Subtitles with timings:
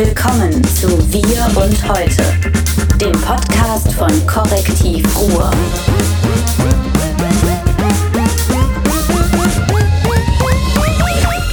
[0.00, 2.22] Willkommen zu Wir und Heute,
[3.00, 5.50] dem Podcast von Korrektiv Ruhr.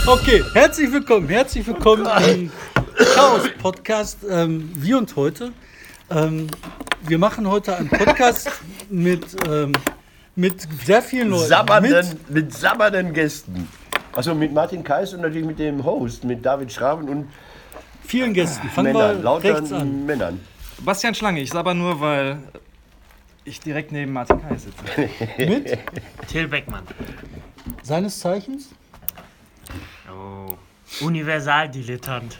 [0.05, 2.51] Okay, herzlich willkommen, herzlich willkommen im
[3.15, 5.51] Chaos-Podcast ähm, Wir und Heute.
[6.11, 6.45] Ähm,
[7.01, 8.51] wir machen heute einen Podcast
[8.91, 9.71] mit, ähm,
[10.35, 11.47] mit sehr vielen Leuten.
[11.47, 13.67] sabbernden, Mit, mit sabbernden Gästen.
[14.13, 17.27] Also mit Martin Kais und natürlich mit dem Host, mit David Schraven und
[18.07, 18.69] vielen Gästen.
[18.69, 20.05] Fangen Männern, wir lauter rechts an.
[20.05, 20.39] Männern.
[20.79, 22.37] Bastian Schlange, ich sabber nur, weil
[23.45, 25.09] ich direkt neben Martin Kai sitze.
[25.37, 25.77] Mit
[26.27, 26.83] Till Beckmann.
[27.83, 28.69] seines Zeichens.
[30.09, 30.55] Oh.
[31.03, 32.37] Universaldilettant.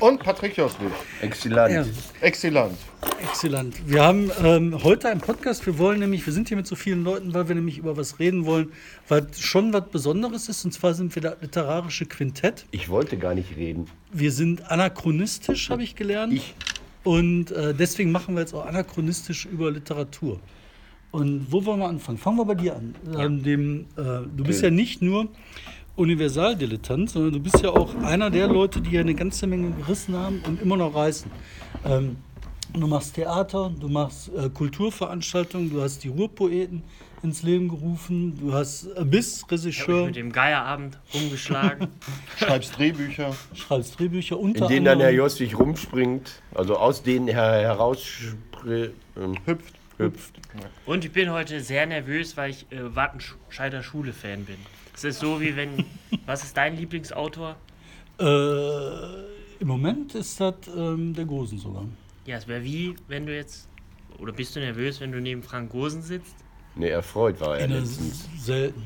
[0.00, 0.90] Und Patrick Joswig.
[1.20, 1.72] Exzellent.
[1.72, 1.84] Ja,
[2.20, 2.76] Exzellent.
[3.22, 3.76] exzellent.
[3.86, 5.66] Wir haben ähm, heute einen Podcast.
[5.66, 8.18] Wir wollen nämlich, wir sind hier mit so vielen Leuten, weil wir nämlich über was
[8.18, 8.72] reden wollen,
[9.08, 10.64] was schon was Besonderes ist.
[10.64, 12.66] Und zwar sind wir das literarische Quintett.
[12.70, 13.86] Ich wollte gar nicht reden.
[14.12, 16.32] Wir sind anachronistisch, habe ich gelernt.
[16.32, 16.54] Ich.
[17.04, 20.40] Und äh, deswegen machen wir jetzt auch anachronistisch über Literatur.
[21.12, 22.18] Und wo wollen wir anfangen?
[22.18, 22.94] Fangen wir bei dir an.
[23.14, 24.02] An dem, äh,
[24.36, 25.28] du bist ja nicht nur
[25.96, 30.14] Universaldilettant, sondern du bist ja auch einer der Leute, die ja eine ganze Menge gerissen
[30.14, 31.30] haben und immer noch reißen.
[31.84, 32.16] Ähm,
[32.74, 36.82] du machst Theater, du machst äh, Kulturveranstaltungen, du hast die Ruhrpoeten
[37.22, 41.88] ins Leben gerufen, du hast äh, bist Ich Regisseur, mit dem Geierabend rumgeschlagen.
[42.36, 43.34] Schreibst Drehbücher.
[43.54, 48.92] schreibst Drehbücher, unter In denen dann Herr Joswig rumspringt, also aus denen er herausspringt.
[49.16, 49.74] Ähm, Hüpft.
[49.96, 50.34] hüpft.
[50.84, 54.56] Und ich bin heute sehr nervös, weil ich äh, Wattenscheider Schule-Fan bin.
[54.96, 55.84] Es ist so wie wenn.
[56.24, 57.56] Was ist dein Lieblingsautor?
[58.18, 58.24] Äh,
[59.60, 61.84] Im Moment ist das ähm, der Gosen sogar.
[62.24, 63.68] Ja, es wäre wie, wenn du jetzt.
[64.18, 66.34] Oder bist du nervös, wenn du neben Frank Gosen sitzt?
[66.74, 68.26] Nee, erfreut war er letztens.
[68.38, 68.82] selten.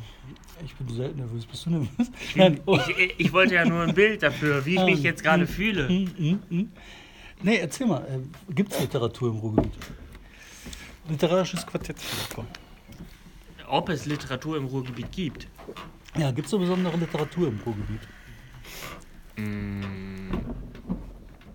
[0.65, 1.47] Ich bin selten nervös.
[1.47, 2.11] Bist du nervös?
[2.35, 2.61] Nein.
[2.67, 2.79] Oh.
[2.99, 5.89] Ich, ich wollte ja nur ein Bild dafür, wie ich mich jetzt gerade fühle.
[5.89, 6.73] hm, hm, hm.
[7.43, 8.03] Nee, erzähl mal.
[8.03, 9.73] Äh, Gibt es Literatur im Ruhrgebiet?
[11.09, 11.97] Literarisches Quartett.
[12.35, 12.47] Komm.
[13.69, 15.47] Ob es Literatur im Ruhrgebiet gibt.
[16.17, 18.01] Ja, gibt es so besondere Literatur im Ruhrgebiet?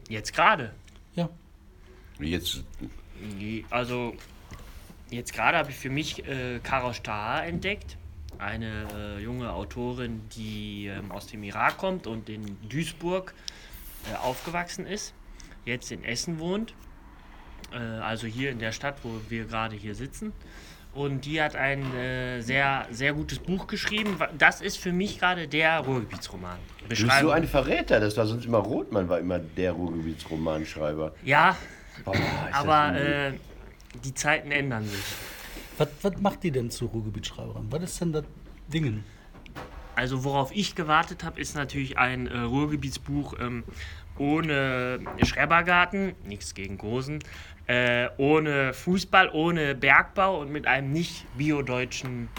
[0.07, 0.73] Jetzt gerade.
[1.13, 1.29] Ja.
[2.19, 2.63] Jetzt,
[3.69, 4.15] Also,
[5.09, 7.97] jetzt gerade habe ich für mich äh, Karosh Taha entdeckt.
[8.37, 13.33] Eine äh, junge Autorin, die ähm, aus dem Irak kommt und in Duisburg
[14.11, 15.13] äh, aufgewachsen ist.
[15.63, 16.73] Jetzt in Essen wohnt.
[17.71, 20.33] Äh, also hier in der Stadt, wo wir gerade hier sitzen.
[20.95, 24.17] Und die hat ein äh, sehr, sehr gutes Buch geschrieben.
[24.37, 26.57] Das ist für mich gerade der Ruhrgebietsroman.
[26.83, 31.13] du bist so ein Verräter, das war sonst immer Rothmann, war immer der Ruhrgebietsromanschreiber.
[31.25, 31.57] ja,
[32.03, 32.15] Boah,
[32.51, 33.33] aber äh,
[34.03, 35.03] die Zeiten ändern sich.
[35.77, 37.67] Was, was macht die denn zu Ruhrgebietsschreiberin?
[37.69, 38.23] Was ist denn das
[38.67, 39.03] Dingen?
[39.95, 43.63] Also worauf ich gewartet habe, ist natürlich ein äh, Ruhrgebietsbuch ähm,
[44.17, 47.19] ohne Schrebergarten, nichts gegen Gosen,
[47.67, 52.29] äh, ohne Fußball, ohne Bergbau und mit einem nicht biodeutschen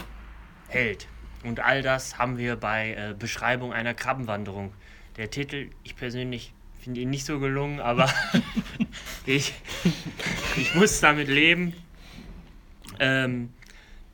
[0.67, 1.07] Held.
[1.43, 4.73] Und all das haben wir bei äh, Beschreibung einer Krabbenwanderung.
[5.17, 8.09] Der Titel, ich persönlich finde ihn nicht so gelungen, aber
[9.25, 9.53] ich,
[10.55, 11.73] ich muss damit leben.
[12.99, 13.53] Ähm,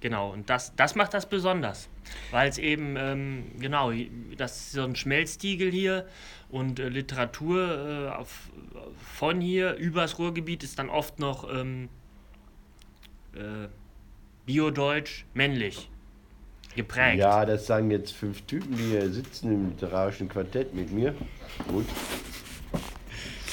[0.02, 1.90] genau, und das, das macht das besonders.
[2.32, 3.92] Weil es eben, ähm, genau,
[4.38, 6.08] das ist so ein Schmelztiegel hier
[6.50, 8.50] und äh, Literatur äh, auf,
[8.98, 11.90] von hier übers Ruhrgebiet ist dann oft noch ähm,
[13.36, 13.68] äh,
[14.46, 15.90] biodeutsch männlich
[16.76, 17.20] geprägt.
[17.20, 21.16] Ja, das sagen jetzt fünf Typen, die hier sitzen im literarischen Quartett mit mir.
[21.68, 21.86] Gut.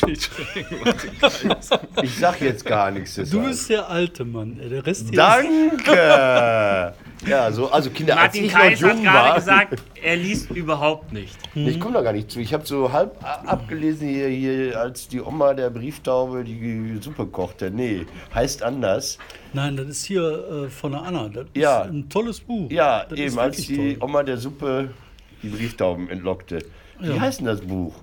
[2.02, 3.14] Ich sag jetzt gar nichts.
[3.14, 4.58] Du bist der alte Mann.
[4.58, 6.94] Der Rest hier ist Danke!
[7.26, 10.16] Ja, so, also Kinder, Martin als ich noch Kais hat jung gerade war, gesagt, er
[10.16, 11.36] liest überhaupt nicht.
[11.54, 12.40] ich komme da gar nicht zu.
[12.40, 17.70] Ich habe so halb abgelesen hier, hier, als die Oma der Brieftaube die Suppe kochte.
[17.70, 19.18] Nee, heißt anders.
[19.52, 20.22] Nein, das ist hier
[20.66, 21.28] äh, von der Anna.
[21.28, 21.82] Das Ja.
[21.82, 22.70] ist ein tolles Buch.
[22.70, 23.96] Ja, das eben, ist als die toll.
[24.08, 24.90] Oma der Suppe
[25.42, 26.60] die Brieftauben entlockte.
[27.00, 27.20] Wie Ja.
[27.20, 27.94] heißt denn das Buch?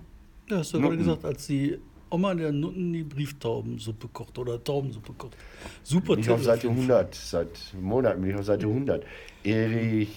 [0.49, 1.77] Ja, hast du ja gerade gesagt, als die
[2.09, 5.35] Oma der Nutten die Brieftaubensuppe kocht oder Taubensuppe kocht.
[5.83, 6.97] Super Bin ich auf Seite jeden Fall.
[6.99, 7.15] 100.
[7.15, 7.49] Seit
[7.79, 9.05] Monaten bin ich auf Seite 100.
[9.43, 10.09] Erich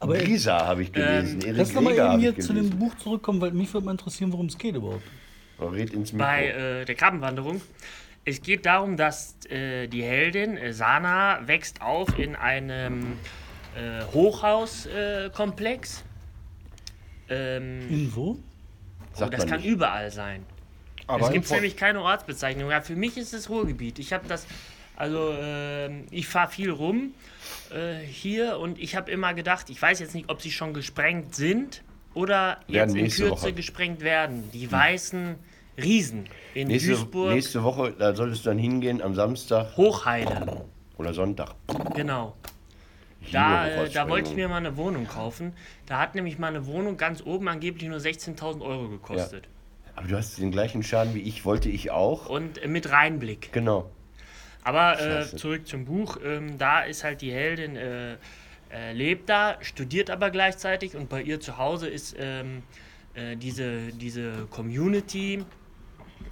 [0.00, 1.40] Aber äh, Grieser habe ich gelesen.
[1.42, 2.70] Erich lass noch mal Greger eben hier zu dem.
[2.70, 5.02] Buch zurückkommen, weil mich würde mal interessieren, worum es geht überhaupt.
[5.58, 6.26] Oh, Red ins Mikro.
[6.26, 7.60] bei äh, der Krabbenwanderung.
[8.24, 13.12] Es geht darum, dass äh, die Heldin äh, Sana wächst auf in einem
[13.76, 15.24] äh, Hochhauskomplex.
[15.26, 16.04] Äh, Komplex.
[17.28, 18.36] ähm, In wo?
[19.20, 19.68] oh, das kann nicht.
[19.70, 20.44] überall sein.
[21.06, 22.70] Aber es gibt nämlich keine Ortsbezeichnung.
[22.70, 23.98] Ja, für mich ist es Ruhrgebiet.
[23.98, 24.46] Ich habe das,
[24.96, 27.14] also ähm, ich fahre viel rum
[27.70, 31.34] äh, hier und ich habe immer gedacht, ich weiß jetzt nicht, ob sie schon gesprengt
[31.34, 31.82] sind
[32.14, 33.52] oder jetzt in Kürze Woche.
[33.52, 34.50] gesprengt werden.
[34.52, 35.36] Die weißen
[35.78, 40.64] Riesen in Nächste, Duisburg, nächste Woche, da solltest du dann hingehen am Samstag Hochheide.
[40.96, 41.54] oder Sonntag.
[41.94, 42.34] Genau.
[43.32, 45.52] Da, äh, da wollte ich mir mal eine Wohnung kaufen.
[45.86, 49.48] Da hat nämlich mal eine Wohnung ganz oben angeblich nur 16.000 Euro gekostet.
[49.96, 52.26] Aber du hast den gleichen Schaden wie ich, wollte ich auch.
[52.26, 53.50] Und äh, mit Reinblick.
[53.52, 53.90] Genau.
[54.62, 56.18] Aber äh, zurück zum Buch.
[56.22, 58.16] Ähm, da ist halt die Heldin, äh,
[58.70, 62.62] äh, lebt da, studiert aber gleichzeitig und bei ihr zu Hause ist ähm,
[63.14, 65.44] äh, diese, diese Community,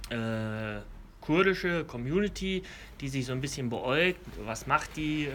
[0.09, 0.81] äh,
[1.21, 2.61] kurdische Community,
[3.01, 4.19] die sich so ein bisschen beäugt.
[4.45, 5.27] Was macht die,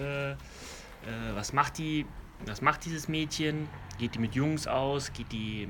[1.35, 2.06] was macht die,
[2.47, 3.69] was macht dieses Mädchen?
[3.99, 5.12] Geht die mit Jungs aus?
[5.12, 5.69] Geht die,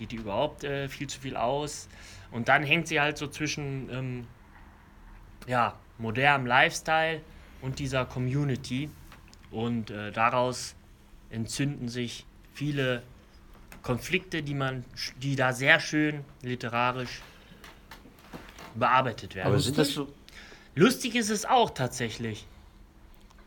[0.00, 1.88] geht die überhaupt äh, viel zu viel aus?
[2.32, 4.26] Und dann hängt sie halt so zwischen ähm,
[5.46, 7.20] ja, modernem Lifestyle
[7.60, 8.90] und dieser Community.
[9.50, 10.74] Und äh, daraus
[11.28, 12.24] entzünden sich
[12.54, 13.02] viele
[13.82, 14.84] Konflikte, die man,
[15.22, 17.20] die da sehr schön literarisch
[18.74, 19.48] bearbeitet werden.
[19.48, 20.12] Aber sind das so.
[20.74, 22.46] Lustig ist es auch tatsächlich.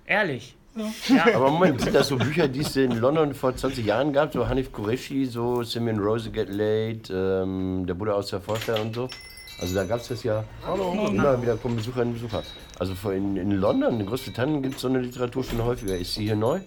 [0.06, 0.56] Ehrlich.
[1.36, 4.34] Aber Moment, sind das so Bücher, die es in London vor 20 Jahren gab?
[4.34, 8.96] So Hanif Qureshi, so Simeon Rose Get Late, ähm, der Bruder aus der Vorstadt und
[8.96, 9.08] so?
[9.60, 10.44] Also da gab es das ja.
[10.66, 11.08] Hallo.
[11.10, 12.44] Immer wieder kommen Besucherinnen und Besucher.
[12.80, 15.96] Also vor- in, in London, in Großbritannien gibt es so eine Literatur schon häufiger.
[15.96, 16.60] Ist sie hier neu?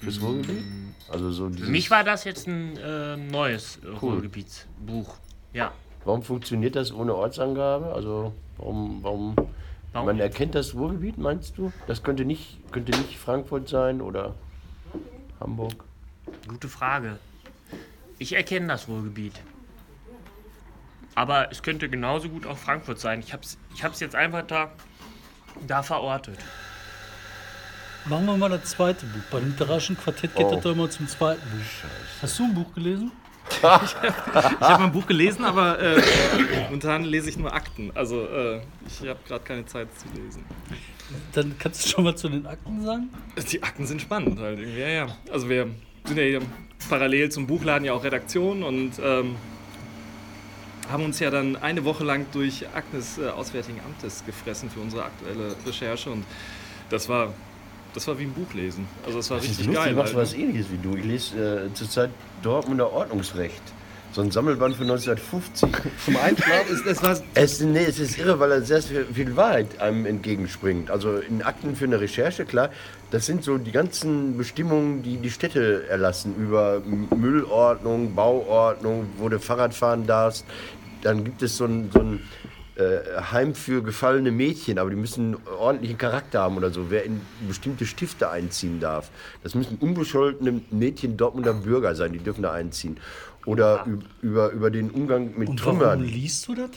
[0.00, 0.64] Fürs Ruhrgebiet?
[1.10, 4.14] Also so Für dieses, mich war das jetzt ein äh, neues Cool.
[4.14, 5.14] Ruhrgebietsbuch.
[5.52, 5.72] Ja.
[6.06, 7.92] Warum funktioniert das ohne Ortsangabe?
[7.92, 9.36] Also warum, warum,
[9.92, 10.06] Warum?
[10.06, 11.72] man erkennt das Ruhrgebiet, meinst du?
[11.86, 14.34] Das könnte nicht, könnte nicht Frankfurt sein oder
[15.40, 15.84] Hamburg?
[16.46, 17.18] Gute Frage.
[18.18, 19.34] Ich erkenne das Ruhrgebiet.
[21.16, 23.20] Aber es könnte genauso gut auch Frankfurt sein.
[23.20, 24.70] Ich habe es ich hab's jetzt einfach da,
[25.66, 26.38] da verortet.
[28.06, 29.20] Machen wir mal das zweite Buch.
[29.30, 30.54] Bei dem literarischen Quartett geht Oh.
[30.54, 31.64] das doch immer zum zweiten Buch.
[32.22, 33.10] Hast du ein Buch gelesen?
[33.62, 36.00] Ich habe ein Buch gelesen, aber äh,
[36.64, 37.90] momentan lese ich nur Akten.
[37.94, 40.44] Also äh, ich habe gerade keine Zeit zu lesen.
[41.32, 43.10] Dann kannst du schon mal zu den Akten sagen.
[43.50, 44.80] Die Akten sind spannend halt irgendwie.
[44.80, 45.06] Ja, ja.
[45.32, 45.68] Also wir
[46.04, 46.40] sind ja hier
[46.88, 49.36] parallel zum Buchladen ja auch Redaktion und ähm,
[50.90, 54.80] haben uns ja dann eine Woche lang durch Akten des äh, Auswärtigen Amtes gefressen für
[54.80, 56.24] unsere aktuelle Recherche und
[56.88, 57.32] das war
[57.94, 58.86] das war wie ein Buch lesen.
[59.04, 59.92] Also das war Das ist richtig lustig, geil.
[59.92, 60.16] ich halt.
[60.16, 60.96] was ähnliches wie du.
[60.96, 62.10] Ich lese äh, zurzeit
[62.42, 63.62] Dortmunder Ordnungsrecht.
[64.12, 65.68] So ein Sammelband von 1950.
[66.04, 69.36] Zum Einschlafen ist das war Es, nee, es ist irre, weil da sehr viel, viel
[69.36, 70.90] Wahrheit einem entgegenspringt.
[70.90, 72.70] Also in Akten für eine Recherche, klar,
[73.12, 76.82] das sind so die ganzen Bestimmungen, die die Städte erlassen über
[77.16, 80.44] Müllordnung, Bauordnung, wo du Fahrrad fahren darfst.
[81.02, 82.20] Dann gibt es so ein, so ein
[83.32, 87.84] Heim für gefallene Mädchen, aber die müssen ordentlichen Charakter haben oder so, wer in bestimmte
[87.86, 89.10] Stifte einziehen darf.
[89.42, 92.96] Das müssen unbescholtene Mädchen Dortmunder Bürger sein, die dürfen da einziehen.
[93.46, 96.70] Oder üb- über, über den Umgang mit Und Trümmern warum liest du das?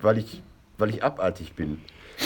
[0.00, 0.42] weil ich,
[0.78, 1.78] weil ich abartig bin.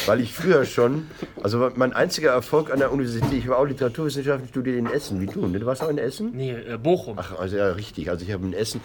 [0.06, 1.06] Weil ich früher schon,
[1.42, 5.26] also mein einziger Erfolg an der Universität, ich war auch Literaturwissenschaften studiert in Essen, wie
[5.26, 5.58] du, ne?
[5.60, 6.32] Du warst auch in Essen?
[6.34, 7.18] Nee, äh, Bochum.
[7.18, 8.08] Ach, also ja, richtig.
[8.08, 8.80] Also ich habe in Essen,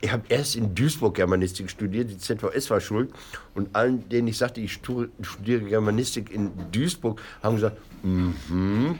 [0.00, 3.10] ich habe erst in Duisburg Germanistik studiert, die ZVS war schuld.
[3.54, 8.98] Und allen, denen ich sagte, ich stu- studiere Germanistik in Duisburg, haben gesagt, mhm.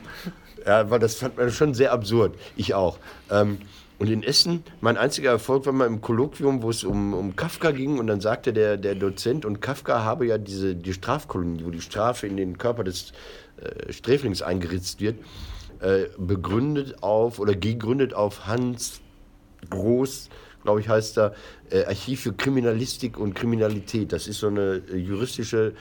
[0.65, 2.35] Ja, weil das fand man schon sehr absurd.
[2.55, 2.99] Ich auch.
[3.31, 3.57] Ähm,
[3.97, 7.71] und in Essen, mein einziger Erfolg war mal im Kolloquium, wo es um, um Kafka
[7.71, 7.97] ging.
[7.99, 11.81] Und dann sagte der, der Dozent, und Kafka habe ja diese die Strafkolonie, wo die
[11.81, 13.11] Strafe in den Körper des
[13.57, 15.17] äh, Sträflings eingeritzt wird,
[15.81, 19.01] äh, begründet auf oder gegründet auf Hans
[19.69, 20.29] Groß,
[20.63, 21.33] glaube ich, heißt da,
[21.69, 24.11] äh, Archiv für Kriminalistik und Kriminalität.
[24.11, 25.73] Das ist so eine äh, juristische,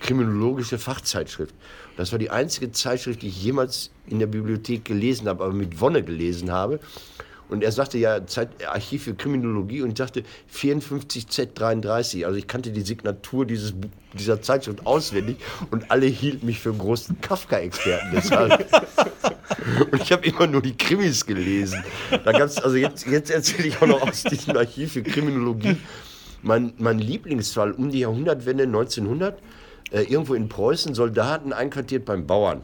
[0.00, 1.54] kriminologische Fachzeitschrift.
[1.96, 5.80] Das war die einzige Zeitschrift, die ich jemals in der Bibliothek gelesen habe, aber mit
[5.80, 6.80] Wonne gelesen habe.
[7.48, 10.22] Und er sagte ja Zeit, Archiv für Kriminologie und ich dachte
[10.54, 12.26] 54Z33.
[12.26, 13.74] Also ich kannte die Signatur dieses,
[14.12, 15.38] dieser Zeitschrift auswendig
[15.70, 18.18] und alle hielten mich für einen großen Kafka-Experten.
[19.90, 21.82] Und ich habe immer nur die Krimis gelesen.
[22.24, 25.76] Da gab's, also jetzt, jetzt erzähle ich auch noch aus diesem Archiv für Kriminologie.
[26.42, 29.38] Mein, mein Lieblingsfall um die Jahrhundertwende 1900,
[29.90, 32.62] äh, irgendwo in Preußen, Soldaten einquartiert beim Bauern.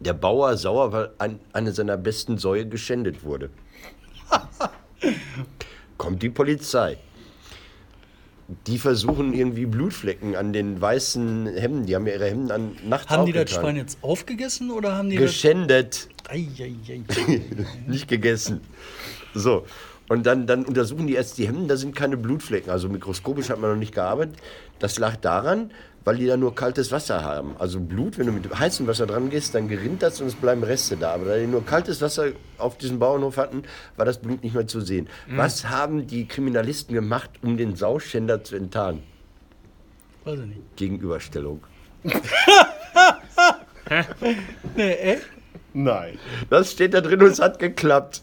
[0.00, 3.50] Der Bauer sauer, weil ein, eine seiner besten Säue geschändet wurde.
[5.98, 6.98] Kommt die Polizei.
[8.66, 13.10] Die versuchen irgendwie Blutflecken an den weißen Hemden, die haben ja ihre Hemden an nachts
[13.10, 13.50] Haben die das.
[13.50, 15.32] Schwein jetzt aufgegessen oder haben die das.
[15.32, 17.42] Geschändet Ei, ei, ei.
[17.86, 18.60] nicht gegessen.
[19.34, 19.64] So.
[20.08, 22.70] Und dann, dann untersuchen die erst die Hemden, da sind keine Blutflecken.
[22.70, 24.36] Also mikroskopisch hat man noch nicht gearbeitet.
[24.78, 25.72] Das lag daran,
[26.06, 27.56] weil die da nur kaltes Wasser haben.
[27.58, 30.62] Also Blut, wenn du mit heißem Wasser dran gehst, dann gerinnt das und es bleiben
[30.62, 31.12] Reste da.
[31.12, 33.64] Aber da die nur kaltes Wasser auf diesem Bauernhof hatten,
[33.96, 35.08] war das Blut nicht mehr zu sehen.
[35.28, 39.02] Was haben die Kriminalisten gemacht, um den Sauschänder zu enttarnen?
[40.24, 40.76] Weiß ich nicht.
[40.76, 41.62] Gegenüberstellung.
[44.74, 45.22] Nee, echt?
[45.72, 46.18] Nein.
[46.50, 48.22] Das steht da drin und es hat geklappt.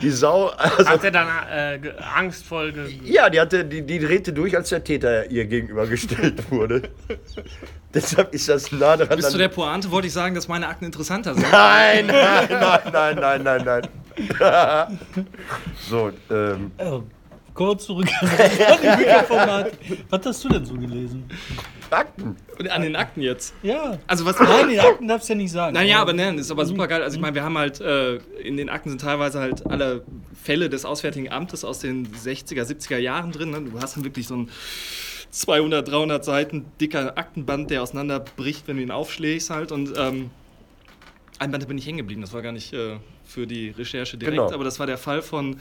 [0.00, 1.78] Die Sau, also, Hat er dann äh,
[2.14, 6.90] angstvoll ge ja, die, hatte, die, die drehte durch, als der Täter ihr gegenübergestellt wurde.
[7.92, 9.16] Deshalb ist das nah dran.
[9.16, 11.50] Bis zu der Pointe wollte ich sagen, dass meine Akten interessanter sind.
[11.50, 13.88] Nein, nein, nein, nein, nein, nein, nein.
[15.88, 17.02] so, ähm, Ja,
[17.60, 18.28] kommen wir zurück an
[18.82, 19.72] die Bücherformat.
[20.08, 21.28] Was hast du denn so gelesen?
[21.90, 22.34] Akten.
[22.70, 23.52] An den Akten jetzt.
[23.62, 23.98] Ja.
[24.06, 25.74] Also was Nein, die Akten darfst du ja nicht sagen.
[25.74, 27.02] Nein, ja, aber nein, ist aber super geil.
[27.02, 30.04] Also ich meine, wir haben halt, äh, in den Akten sind teilweise halt alle
[30.42, 33.50] Fälle des Auswärtigen Amtes aus den 60er, 70er Jahren drin.
[33.50, 33.60] Ne?
[33.60, 34.48] Du hast dann wirklich so ein
[35.30, 39.70] 200, 300 Seiten dicker Aktenband, der auseinanderbricht, wenn du ihn aufschlägst halt.
[39.70, 40.30] Und ähm,
[41.38, 42.22] ein Band da bin ich hängen geblieben.
[42.22, 44.50] Das war gar nicht äh, für die Recherche direkt, Genau.
[44.50, 45.56] aber das war der Fall von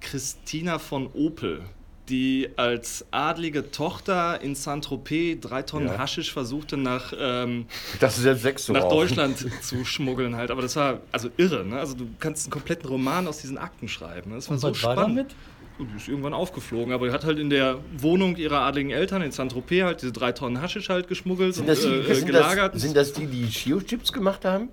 [0.00, 1.62] Christina von Opel,
[2.08, 5.98] die als adlige Tochter in Saint-Tropez drei Tonnen Ja.
[5.98, 7.12] Haschisch versuchte nach...
[7.18, 7.66] Ähm,
[7.98, 8.88] Das ist jetzt sechs zu nach.
[8.88, 10.50] Deutschland zu schmuggeln halt.
[10.52, 11.64] Aber das war also irre.
[11.64, 11.78] Ne?
[11.78, 14.30] Also du kannst einen kompletten Roman aus diesen Akten schreiben.
[14.30, 14.36] ne?
[14.36, 15.18] Das war Und so war spannend.
[15.18, 15.34] damit?
[15.78, 16.92] Und die ist irgendwann aufgeflogen.
[16.94, 20.30] Aber er hat halt in der Wohnung ihrer adligen Eltern in Saint-Tropez halt diese drei
[20.32, 22.74] Tonnen Haschisch halt geschmuggelt Sind und das, die, äh, äh, sind, gelagert.
[22.74, 24.68] das, sind das die, die Chio-Chips gemacht haben?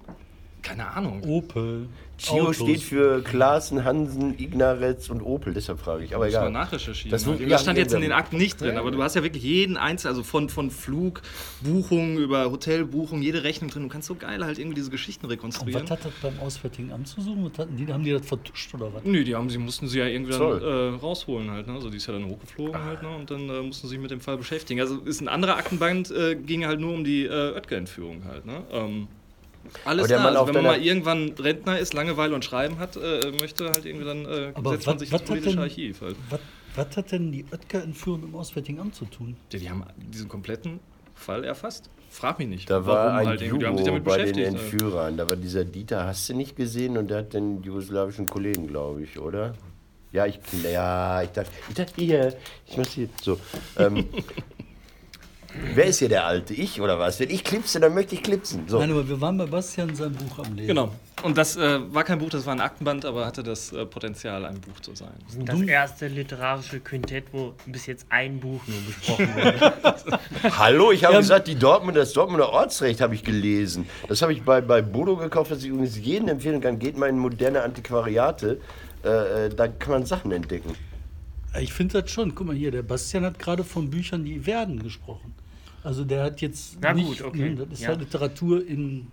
[0.61, 1.21] Keine Ahnung.
[1.25, 1.89] Opel.
[2.23, 2.55] Chio Autos.
[2.57, 6.15] steht für Klaassen, Hansen, Ignaretz und Opel, deshalb frage ich.
[6.15, 6.51] Aber Muss egal.
[6.51, 7.11] nachrecherchieren.
[7.11, 8.11] Das Das, muss- das ja, stand jetzt in den.
[8.13, 12.49] Akten nicht drin, aber du hast ja wirklich jeden einzelnen, also von, von Flugbuchung über
[12.51, 13.83] Hotelbuchung, jede Rechnung drin.
[13.83, 15.83] Du kannst so geil halt irgendwie diese Geschichten Und rekonstruieren.
[15.83, 17.49] was hat das beim Auswärtigen Amt zu suchen?
[17.51, 19.03] Was hatten die, haben die das vertuscht oder was?
[19.03, 21.67] Nö, die haben, sie mussten sie ja irgendwie dann äh, rausholen halt.
[21.67, 21.73] Ne?
[21.73, 23.09] Also die ist ja dann hochgeflogen halt, ne?
[23.15, 24.79] Und dann äh, mussten sie sich mit dem Fall beschäftigen.
[24.79, 28.45] Also ist ein anderer Aktenband, äh, ging halt nur um die äh, Oetker-Entführung halt.
[28.45, 28.63] Ne?
[28.71, 29.07] Ähm,
[29.85, 30.09] alles.
[30.09, 33.85] Mann Also, wenn man mal irgendwann Rentner ist, Langeweile und Schreiben hat, äh, möchte halt
[33.85, 36.15] irgendwie dann äh, Aber setzt man sich ins politische denn- Archiv halt.
[36.29, 36.39] Was,
[36.75, 39.35] was hat denn die Oetker-Entführung dem Auswärtigen Amt zu tun?
[39.51, 40.79] Ja, die haben diesen kompletten
[41.15, 41.89] Fall erfasst.
[42.09, 42.69] Frag mich nicht.
[42.69, 43.59] Da war ein halt irgendwie.
[43.59, 44.47] Die haben sich Jugo damit bei den halt.
[44.61, 45.17] Entführern.
[45.17, 46.97] Da war dieser Dieter, hast du nicht gesehen?
[46.97, 49.53] Und der hat den jugoslawischen Kollegen, glaube ich, oder?
[50.11, 50.39] Ja, ich,
[50.71, 52.35] ja, ich dachte, ich dachte, hier,
[52.67, 53.39] ich muss hier, so.
[53.79, 54.05] Ähm,
[55.75, 56.53] wer ist hier der Alte?
[56.53, 57.19] Ich oder was?
[57.19, 58.67] Wenn ich klipse, dann möchte ich klipsen.
[58.67, 58.79] So.
[58.79, 60.67] Nein, aber wir waren bei Bastian sein Buch am Lesen.
[60.67, 60.91] Genau.
[61.21, 64.43] Und das äh, war kein Buch, das war ein Aktenband, aber hatte das äh, Potenzial,
[64.45, 65.13] ein Buch zu sein.
[65.45, 70.19] Das erste literarische Quintett, wo bis jetzt ein Buch nur besprochen wurde.
[70.57, 71.19] Hallo, ich habe Ja.
[71.21, 73.87] gesagt, die Dortmunder, das Dortmunder Ortsrecht habe ich gelesen.
[74.09, 76.79] Das habe ich bei, bei Bodo gekauft, das ich übrigens jedem empfehlen kann.
[76.79, 78.59] Geht mal in moderne Antiquariate,
[79.05, 80.75] äh, äh, da kann man Sachen entdecken.
[81.61, 82.33] Ich finde das schon.
[82.33, 85.35] Guck mal hier, der Bastian hat gerade von Büchern, die werden gesprochen.
[85.83, 87.55] Also der hat jetzt Na nicht, gut, okay.
[87.55, 87.89] das ist Ja.
[87.89, 89.07] halt Literatur in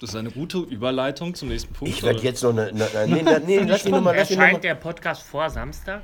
[0.00, 1.92] Das ist eine gute Überleitung zum nächsten Punkt.
[1.94, 2.66] Ich werde jetzt noch eine.
[2.66, 4.14] eine, eine nee, nee, nee, lass ihn nochmal.
[4.14, 4.60] Noch Erscheint mal.
[4.60, 6.02] der Podcast vor Samstag?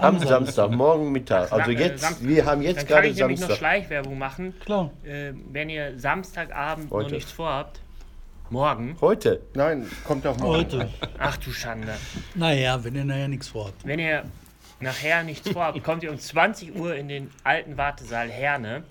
[0.00, 1.50] Am Samstag, morgen Mittag.
[1.52, 2.28] Also Sa- äh, jetzt, Samstag.
[2.28, 3.58] wir haben Dann jetzt kann gerade ich nämlich noch Samstag.
[3.58, 4.54] Schleichwerbung machen.
[4.64, 4.90] klar.
[5.04, 7.14] Äh, wenn ihr Samstagabend noch Heute.
[7.14, 7.80] nichts vorhabt,
[8.50, 8.96] morgen.
[9.00, 9.40] Heute.
[9.54, 10.56] Nein, kommt auch morgen.
[10.58, 10.88] Heute.
[11.18, 11.94] Ach du Schande.
[12.34, 13.84] Naja, wenn ihr nachher nichts vorhabt.
[13.86, 14.24] Wenn ihr
[14.80, 18.84] nachher nichts vorhabt, kommt ihr um 20 Uhr in den alten Wartesaal Herne,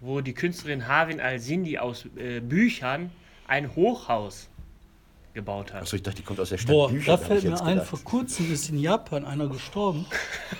[0.00, 3.10] wo die Künstlerin Harvin Al-Sindi aus äh, Büchern
[3.48, 4.48] ein Hochhaus
[5.34, 5.82] gebaut hat.
[5.82, 7.12] Achso, ich dachte, die kommt aus der Stadt Boah, Bücher.
[7.12, 7.88] da fällt ich mir jetzt ein, gedacht.
[7.88, 10.06] vor kurzem ist in Japan einer gestorben.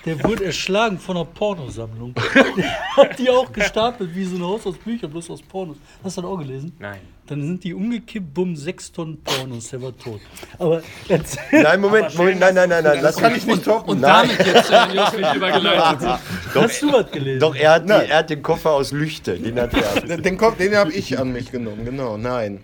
[0.05, 2.15] Der wurde erschlagen von einer Pornosammlung.
[2.57, 5.79] Der hat die auch gestapelt wie so ein Haus aus Büchern, bloß aus Pornos.
[6.05, 6.73] Hast du das auch gelesen?
[6.79, 7.01] Nein.
[7.27, 10.21] Dann sind die umgekippt, bumm, sechs Tonnen Pornos, der war tot.
[10.59, 13.91] Aber erzähl, Nein, Moment, Moment, nein, nein, nein, nein, lass kann mich ich nicht toppen.
[13.91, 14.29] Und Nein.
[14.39, 16.09] damit jetzt äh, Newsfeed übergeleitet.
[16.55, 17.41] hast du was gelesen?
[17.41, 19.39] Doch, er hat, die, er hat den Koffer aus Lüchte.
[19.39, 20.01] Den hat er.
[20.03, 22.17] Den, den, Kopf- den habe ich an mich genommen, genau.
[22.17, 22.61] Nein.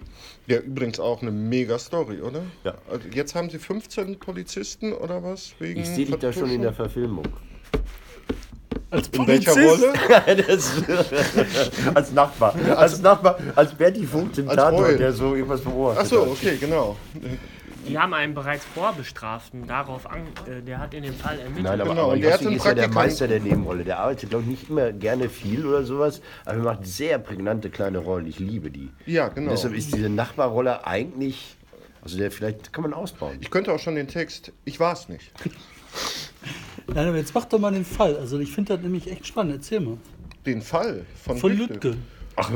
[0.47, 2.42] Ja, übrigens auch eine mega Story, oder?
[2.64, 2.75] Ja.
[2.90, 5.52] Also jetzt haben sie 15 Polizisten oder was?
[5.61, 6.73] Wegen Ich sehe dich da schon in der?
[6.73, 7.26] Verfilmung.
[8.93, 9.83] Als In welcher Polizist?
[9.85, 10.45] Rolle?
[10.47, 12.55] Das, als Nachbar.
[12.77, 16.29] Als Nachbar, als Berti Vogt im Als Tatort, der so irgendwas beobachtet Achso, hat.
[16.29, 16.97] okay, genau.
[17.89, 21.65] Die haben einen bereits Vorbestraften darauf an, äh, der hat in dem Fall ermittelt.
[21.65, 22.89] Nein, aber, Genau, aber und der ist ja der.
[22.89, 23.83] Meister der Nebenrolle.
[23.83, 27.71] Der arbeitet, glaube ich, nicht immer gerne viel oder sowas, aber er macht sehr prägnante
[27.71, 28.27] kleine Rollen.
[28.27, 28.91] Ich liebe die.
[29.07, 29.51] Ja, genau.
[29.51, 31.57] Deshalb ist diese Nachbarrolle eigentlich,
[32.03, 33.39] also der vielleicht kann man ausbauen.
[33.41, 35.33] Ich könnte auch schon den Text, ich war es nicht.
[36.87, 38.17] Nein, aber jetzt mach doch mal den Fall.
[38.17, 39.55] Also ich finde das nämlich echt spannend.
[39.55, 39.99] Erzähl mal.
[40.47, 41.89] Den Fall von, Von Lüttke.
[41.91, 41.99] Lütke.
[42.35, 42.51] Ach,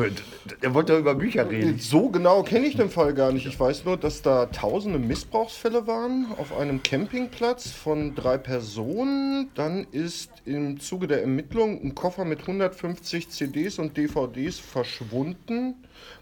[0.63, 1.79] der wollte doch über Bücher reden.
[1.79, 3.47] So genau kenne ich den Fall gar nicht.
[3.47, 9.51] Ich weiß nur, dass da tausende Missbrauchsfälle waren auf einem Campingplatz von drei Personen.
[9.55, 15.75] Dann ist im Zuge der Ermittlung ein Koffer mit 150 CDs und DVDs verschwunden,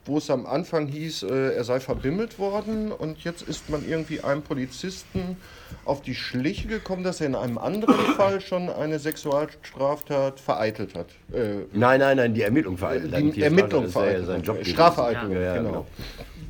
[0.04, 2.92] wo es am Anfang hieß, äh, er sei verbimmelt worden.
[2.92, 5.36] Und jetzt ist man irgendwie einem Polizisten
[5.84, 11.06] auf die Schliche gekommen, dass er in einem anderen Fall schon eine Sexualstraftat vereitelt hat.
[11.32, 13.36] Äh, Nein, nein, nein, die Ermittlung vereitelt.
[13.36, 14.26] die Ermittlung ist ja vereitelt.
[14.26, 14.56] sein Job.
[14.58, 14.72] gewesen.
[14.74, 15.70] Strafvereitelung, Ja, ja, genau.
[15.70, 15.86] genau.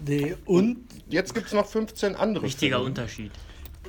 [0.06, 2.44] Nee, und Jetzt gibt es noch 15 andere.
[2.44, 2.86] Wichtiger Fälle.
[2.88, 3.30] Unterschied.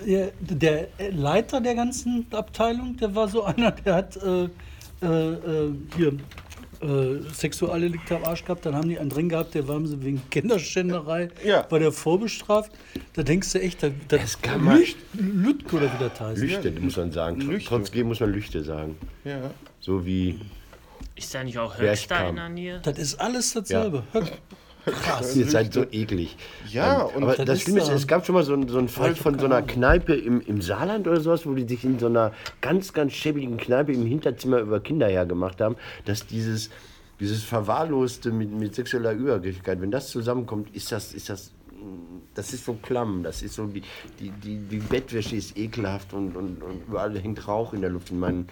[0.06, 4.50] der, der Leiter der ganzen Abteilung, der war so einer, der hat äh,
[5.02, 6.14] äh, äh, hier
[6.82, 8.66] äh, Sexualdelikte am Arsch gehabt.
[8.66, 11.66] Dann haben die einen drin gehabt, der war sie wegen Kinderschänderei, Ja.
[11.70, 12.72] war der vorbestraft.
[13.14, 16.42] Da denkst du echt, da, da Das kann man- Lücht, Lütke oder wie das heißt.
[16.42, 17.42] Lüchte, muss man sagen.
[17.42, 17.70] Lüchte.
[17.70, 18.98] Trotzdem muss man Lüchte sagen.
[19.24, 19.52] Ja.
[19.80, 20.40] So wie.
[21.16, 22.80] Ist da nicht auch in der Nähe?
[22.84, 24.04] Das ist alles dasselbe.
[24.86, 25.36] Krass.
[25.36, 26.38] Ihr seid so eklig.
[26.72, 28.78] Ja, Ähm, und aber das das Schlimme ist, es gab schon mal so, einen- so
[28.78, 31.98] einen Fall von so einer Kneipe im, im Saarland oder sowas, wo die sich in
[32.00, 35.76] so einer ganz, ganz schäbigen Kneipe im Hinterzimmer über Kinder hergemacht haben,
[36.06, 36.70] dass dieses,
[37.20, 41.52] dieses Verwahrloste mit, mit sexueller Übergriffigkeit, wenn das zusammenkommt, ist das, ist das,
[42.34, 43.82] das ist so klamm, das ist so, die,
[44.20, 48.12] die, die, die Bettwäsche ist ekelhaft und, und, und überall hängt Rauch in der Luft
[48.12, 48.48] in, meinen,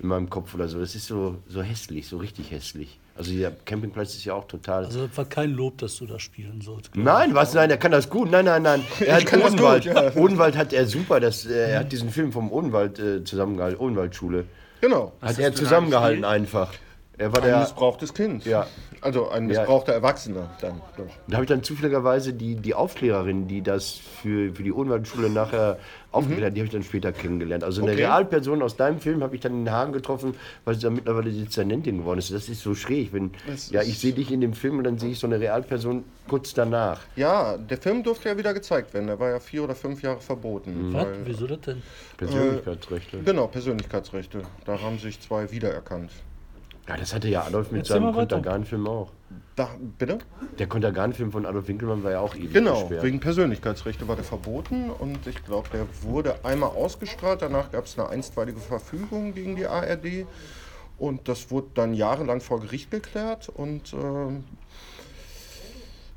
[0.00, 0.80] in meinem Kopf oder so.
[0.80, 2.98] Das ist so, so hässlich, so richtig hässlich.
[3.16, 4.86] Also der Campingplatz ist ja auch total...
[4.86, 6.96] Also das war kein Lob, dass du da spielen sollst.
[6.96, 7.52] Nein, was?
[7.52, 8.30] Nein, er kann das gut.
[8.30, 8.82] Nein, nein, nein.
[9.00, 9.84] Er hat kann das gut, Odenwald.
[9.84, 10.16] ja.
[10.16, 11.20] Odenwald hat er super.
[11.20, 13.78] Das, äh, er hat diesen Film vom Odenwald äh, zusammengehalten.
[13.78, 14.46] Odenwaldschule.
[14.80, 15.12] Genau.
[15.20, 16.72] Hat er zusammengehalten einfach.
[17.20, 17.60] Er war Ein der.
[17.60, 18.46] missbrauchtes Kind.
[18.46, 18.66] Ja.
[19.02, 19.58] Also ein Ja.
[19.60, 20.80] missbrauchter Erwachsener dann.
[20.96, 21.04] doch.
[21.28, 23.90] Da habe ich dann zufälligerweise die, die Aufklärerin, die das
[24.22, 25.78] für, für die Odenwaldschule nachher
[26.12, 27.62] aufgeklärt hat, die habe ich dann später kennengelernt.
[27.62, 28.04] Also eine Okay.
[28.04, 30.34] Realperson aus deinem Film habe ich dann in den Hagen getroffen,
[30.64, 32.32] weil sie dann mittlerweile Dezernentin geworden ist.
[32.32, 33.12] Das ist so schräg.
[33.12, 35.38] Wenn, Das ja, ich sehe dich in dem Film und dann sehe ich so eine
[35.38, 37.00] Realperson kurz danach.
[37.16, 39.08] Ja, der Film durfte ja wieder gezeigt werden.
[39.08, 40.88] Der war ja vier oder fünf Jahre verboten.
[40.94, 41.04] Was?
[41.04, 41.82] Weil, Wieso das denn?
[42.16, 43.18] Persönlichkeitsrechte.
[43.24, 44.40] genau, Persönlichkeitsrechte.
[44.64, 46.10] Da haben sich zwei wiedererkannt.
[46.90, 48.12] Ja, das hatte ja Adolf mit Erzähl seinem.
[48.12, 49.12] Kontergan-Film auch.
[49.54, 50.18] Da, bitte?
[50.58, 53.04] Der Kontergan-Film von Adolf Winkelmann war ja auch ewig Genau, gesperrt.
[53.04, 57.42] wegen Persönlichkeitsrechte war der verboten und ich glaube, der wurde einmal ausgestrahlt.
[57.42, 60.26] Danach gab es eine einstweilige Verfügung gegen die ARD
[60.98, 64.42] und das wurde dann jahrelang vor Gericht geklärt und ähm,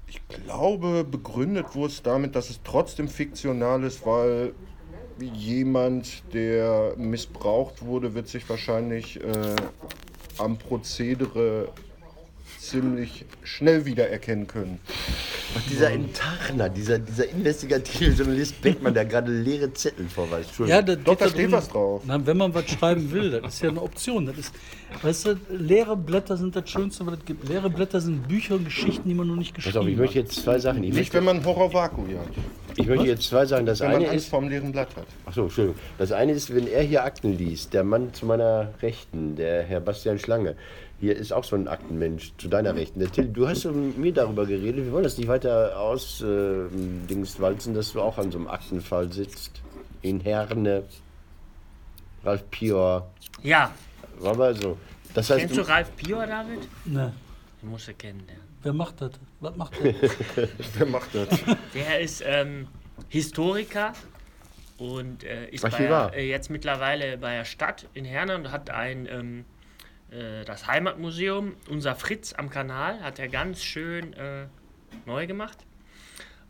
[0.07, 4.53] ich glaube, begründet wurde es damit, dass es trotzdem fiktional ist, weil
[5.19, 9.55] jemand, der missbraucht wurde, wird sich wahrscheinlich äh,
[10.38, 11.69] am Prozedere
[12.60, 14.79] ziemlich schnell wiedererkennen können.
[15.56, 20.51] Ach, dieser Enttarner, dieser, dieser investigative Journalist Beckmann, der gerade leere Zettel vorweist.
[20.65, 22.01] Ja, das Doch, da steht was drauf.
[22.06, 24.25] Na, wenn man was schreiben will, das ist ja eine Option.
[24.25, 24.53] Das ist,
[25.01, 27.47] weißt du, leere Blätter sind das Schönste, was es gibt.
[27.47, 30.19] Leere Blätter sind Bücher und Geschichten, die man noch nicht Pass geschrieben auf, ich möchte
[30.19, 30.25] hat.
[30.27, 30.84] jetzt zwei Sachen.
[30.84, 32.27] Ich Nicht, möchte, wenn man Horror-Vakuum hat.
[32.77, 33.65] ich möchte jetzt zwei Sachen.
[33.65, 34.29] Das Wenn man eine Angst ist.
[34.29, 35.06] vorm leeren Blatt hat.
[35.25, 35.79] Achso, Entschuldigung.
[35.97, 39.82] Das eine ist, wenn er hier Akten liest, der Mann zu meiner Rechten, der Herr
[39.82, 40.56] Bastian Schlange,
[41.03, 43.01] hier ist auch so ein Aktenmensch zu deiner Rechten.
[43.01, 44.85] Der Till, du hast mit mir darüber geredet.
[44.85, 46.69] Wir wollen das nicht weiter aus äh,
[47.09, 49.61] Dings walzen, dass du auch an so einem Aktenfall sitzt.
[50.01, 50.83] In Herne,
[52.23, 53.11] Ralf Pior.
[53.41, 53.73] Ja.
[54.19, 54.77] War mal so.
[55.13, 56.59] Das heißt, Kennst du Ralf Pior, David?
[56.85, 57.11] Ne,
[57.61, 58.37] Den musst du kennen, der.
[58.63, 59.11] wer macht das?
[59.41, 59.95] Was macht der?
[60.77, 61.27] Wer macht das?
[61.73, 62.69] Der ist ähm,
[63.09, 63.91] Historiker
[64.77, 69.05] und äh, ist bei, äh, jetzt mittlerweile bei der Stadt in Herne und hat ein
[69.11, 69.43] ähm,
[70.13, 74.47] äh, das Heimatmuseum, unser Fritz am Kanal, hat er ganz schön äh,
[75.06, 75.58] neu gemacht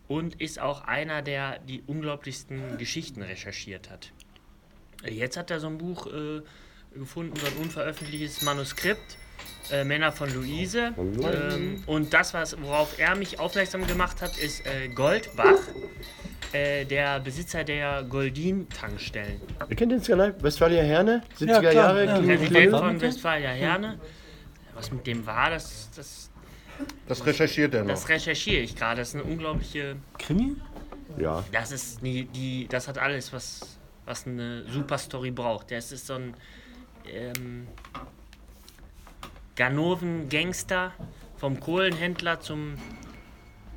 [0.07, 4.11] und ist auch einer, der die unglaublichsten Geschichten recherchiert hat.
[5.03, 6.41] Äh, Jetzt hat er so ein Buch äh,
[6.93, 9.17] gefunden, so ein unveröffentlichtes Manuskript,
[9.71, 10.93] äh, Männer von Luise.
[10.97, 15.59] Ähm, und das, was, worauf er mich aufmerksam gemacht hat, ist äh, Goldbach,
[16.53, 19.41] äh, der Besitzer der Goldin-Tankstellen.
[19.69, 20.33] Ihr kennt den Skalai?
[20.39, 21.21] Westfalia Herne?
[21.39, 22.05] 70er Ja, klar, Jahre?
[22.05, 22.19] ja.
[22.19, 23.99] Präsident von Westfalia Herne.
[24.75, 26.31] Was mit dem war, das, das,
[27.07, 27.89] Das recherchiert er noch.
[27.91, 29.01] das recherchiere ich gerade.
[29.01, 29.95] Das ist eine unglaubliche.
[30.17, 30.55] Krimi?
[31.17, 31.43] Ja.
[31.51, 35.69] Das ist die, die das hat alles, was, was eine super Story braucht.
[35.71, 36.33] Das ist so ein
[37.11, 37.67] ähm,
[39.55, 40.91] Ganoven-Gangster
[41.37, 42.75] vom Kohlenhändler zum,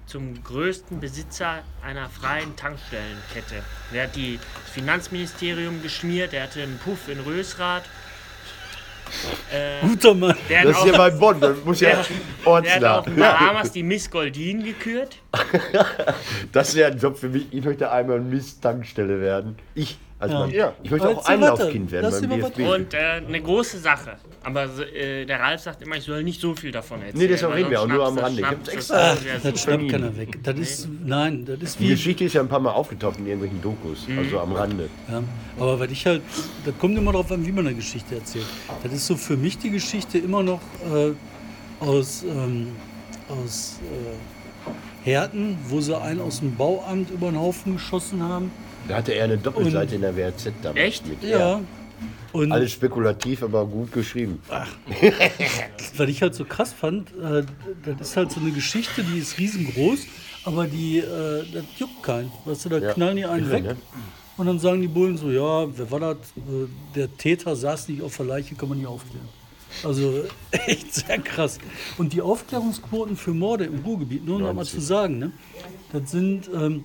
[0.07, 3.63] zum größten Besitzer einer freien Tankstellenkette.
[3.93, 7.85] Der hat die, das Finanzministerium geschmiert, der hatte einen Puff in Rösrath.
[9.53, 10.37] Äh, Guter Mann.
[10.49, 11.91] der hat Das ist auch- ja bei Bonn, das muss ja
[12.45, 15.17] der, der hat Bahamas die Miss Goldin gekürt.
[16.53, 17.47] Das wäre ein Job für mich.
[17.53, 19.57] Ich möchte einmal Miss Tankstelle werden.
[19.75, 19.99] Ich.
[20.19, 20.39] Als Ja.
[20.39, 20.51] Mann.
[20.51, 20.73] Ja.
[20.83, 22.59] Ich möchte Aber auch Einlaufkind werden lass beim DFB.
[22.61, 24.17] Und äh, eine große Sache.
[24.43, 27.19] Aber äh, der Ralf sagt immer, ich soll nicht so viel davon erzählen.
[27.19, 28.41] Nee, deshalb reden wir auch nur am Rande.
[28.41, 30.39] Ich das- hab's extra- das Ach, das schnappt keiner weg.
[30.43, 33.61] Das ist, nein, das ist Die Geschichte ist ja ein paar Mal aufgetaucht in irgendwelchen
[33.61, 34.19] Dokus, Mhm.
[34.21, 34.89] also am Rande.
[35.11, 35.23] Ja,
[35.59, 36.23] aber weil ich halt,
[36.65, 38.47] das kommt immer darauf an, wie man eine Geschichte erzählt.
[38.83, 40.61] Das ist so für mich die Geschichte immer noch
[40.95, 41.13] äh,
[41.85, 42.69] aus, ähm,
[43.29, 48.51] aus äh, Herten, wo sie einen aus dem Bauamt über den Haufen geschossen haben.
[48.89, 51.07] Da hatte er eine Doppelseite in der WRZ damals Echt?
[51.07, 51.23] mit.
[51.23, 51.61] Ja.
[52.33, 54.41] Und Alles spekulativ, aber gut geschrieben.
[55.97, 57.45] was ich halt so krass fand, äh,
[57.99, 60.01] das ist halt so eine Geschichte, die ist riesengroß,
[60.45, 62.31] aber die, äh, das juckt keinen.
[62.45, 62.93] Weißt du, da Ja.
[62.93, 63.65] knallen die einen weg.
[63.65, 63.77] ne?
[64.37, 66.17] Und dann sagen die Bullen so, ja, wer war das?
[66.37, 69.29] Äh, Der Täter saß nicht auf der Leiche, kann man nicht aufklären.
[69.83, 71.59] Also echt sehr krass.
[71.97, 75.33] Und die Aufklärungsquoten für Morde im Ruhrgebiet, nur um noch mal zu sagen, ne,
[75.93, 76.85] das sind, ähm,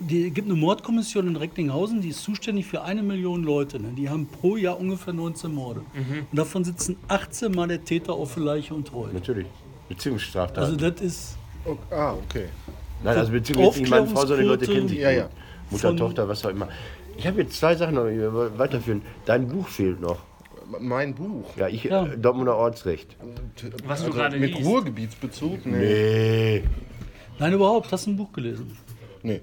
[0.00, 3.80] die gibt eine Mordkommission in Recklinghausen, die ist zuständig für eine Million Leute.
[3.80, 3.92] Ne?
[3.96, 5.80] Die haben pro Jahr ungefähr 19 Morde.
[6.30, 9.08] Und davon sitzen 18 Mal der Täter auf der Leiche und treu.
[9.12, 9.46] Natürlich.
[9.88, 10.58] Beziehungsstraftat.
[10.58, 12.46] Also das ist Oh, ah, okay.
[13.02, 14.98] Nein, also beziehungsweise nicht meine Frau, sondern die Leute kennen sich.
[14.98, 15.28] Ja, ja.
[15.70, 16.68] Mutter, Tochter, was auch immer.
[17.16, 19.02] Ich habe jetzt zwei Sachen noch die wir weiterführen.
[19.26, 20.18] Dein Buch fehlt noch.
[20.80, 21.56] Mein Buch.
[21.56, 22.04] Ja, ich, Ja.
[22.04, 23.16] Dortmunder Ortsrecht.
[23.86, 24.66] Was du Also gerade mit liest.
[24.66, 25.66] Ruhrgebietsbezug?
[25.66, 25.76] Nee.
[25.76, 26.64] Nee.
[27.38, 27.90] Nein, überhaupt.
[27.92, 28.76] Hast du ein Buch gelesen?
[29.22, 29.40] nee.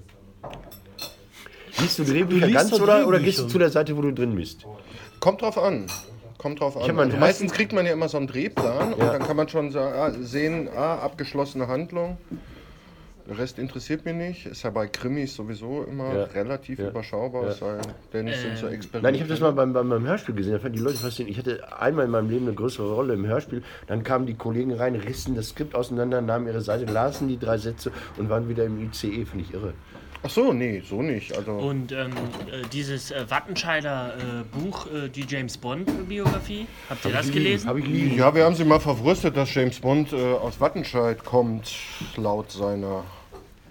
[1.80, 3.20] Liest du Drehbücher liest ganz oder, oder Drehbücher.
[3.24, 4.66] gehst du zu der Seite, wo du drin bist?
[5.20, 5.86] Kommt drauf an.
[6.38, 6.98] Kommt drauf an.
[6.98, 9.12] Also meistens kriegt man ja immer so einen Drehplan und Ja.
[9.12, 12.18] dann kann man schon sagen, ah, sehen, ah, abgeschlossene Handlung.
[13.28, 14.46] Der Rest interessiert mich nicht.
[14.46, 16.24] Ist ja bei Krimis sowieso immer Ja.
[16.26, 16.90] relativ Ja.
[16.90, 17.78] überschaubar, Ja.
[18.12, 19.00] denn, es sind so Experimente.
[19.02, 20.52] Nein, ich habe das mal beim, beim, beim Hörspiel gesehen.
[20.52, 21.36] Da fanden die Leute faszinierend.
[21.36, 23.64] Ich hatte einmal in meinem Leben eine größere Rolle im Hörspiel.
[23.88, 27.58] Dann kamen die Kollegen rein, rissen das Skript auseinander, nahmen ihre Seite, lasen die drei
[27.58, 29.24] Sätze und waren wieder im ICE.
[29.24, 29.74] Finde ich irre.
[30.26, 31.36] Ach so, nee, so nicht.
[31.36, 32.10] Also, Und ähm,
[32.50, 37.68] äh, dieses äh, Wattenscheider äh, Buch, äh, die James Bond-Biografie, habt ihr das gelesen?
[37.68, 41.72] Habe ich ja, wir haben sie mal verwurstet, dass James Bond äh, aus Wattenscheid kommt,
[42.16, 43.04] laut seiner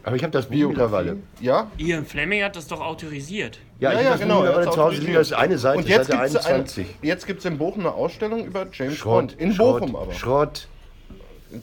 [0.04, 0.84] Aber ich habe das Buch Biografie.
[0.84, 1.18] mittlerweile.
[1.42, 1.70] Ja?
[1.78, 3.60] Ian Fleming hat das doch autorisiert.
[3.82, 4.44] Ja, ich ja, das genau.
[4.44, 5.14] Er mittlerweile zu Hause liegen.
[5.16, 6.88] Das ist eine Seite, Und jetzt Seite gibt es 21.
[7.02, 9.42] jetzt gibt's in Bochum eine Ausstellung über James Schrott, Bond.
[9.42, 10.14] In Schrott, Bochum aber.
[10.14, 10.70] Schrott.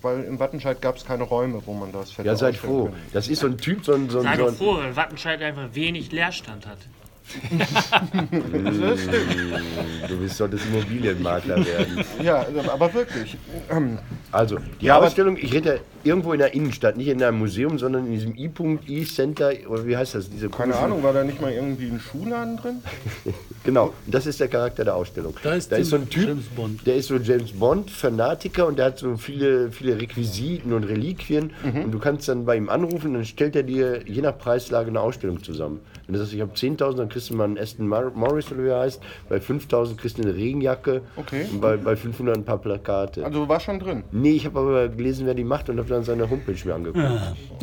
[0.00, 2.84] Weil in Wattenscheid gab es keine Räume, wo man das hätte Ja, seid froh.
[2.84, 2.96] können.
[3.12, 4.08] Das ist so ein Typ, so ein.
[4.08, 6.78] So ein, Sei so doch ein froh, weil Wattenscheid einfach wenig Leerstand hat.
[10.08, 12.04] du bist, solltest Immobilienmakler werden.
[12.22, 13.36] Ja, aber wirklich.
[14.32, 17.78] Also, die Ja, Ausstellung, ich rede ja irgendwo in der Innenstadt, nicht in einem Museum,
[17.78, 20.30] sondern in diesem I-Punkt, I-Center, oder wie heißt das?
[20.30, 22.82] Diese keine Ahnung, war da nicht mal irgendwie ein Schuhladen drin?
[23.64, 25.34] Genau, das ist der Charakter der Ausstellung.
[25.44, 26.84] Da ist so ein Typ, James Bond.
[26.84, 31.52] der ist so James Bond-Fanatiker und der hat so viele, viele Requisiten und Reliquien.
[31.62, 31.84] Mhm.
[31.84, 35.00] Und du kannst dann bei ihm anrufen, dann stellt er dir je nach Preislage eine
[35.00, 35.78] Ausstellung zusammen.
[36.06, 38.64] Wenn du sagst, ich habe 10.000, dann kriegst du mal einen Aston Mar- Morris, oder
[38.64, 39.00] wie er heißt.
[39.28, 41.02] Bei 5.000 kriegst du eine Regenjacke.
[41.16, 41.46] Okay.
[41.52, 43.24] Und bei, bei 500 ein paar Plakate.
[43.24, 44.02] Also war schon drin.
[44.10, 47.06] Nee, ich habe aber gelesen, wer die macht und habe dann seine Homepage mir angeguckt.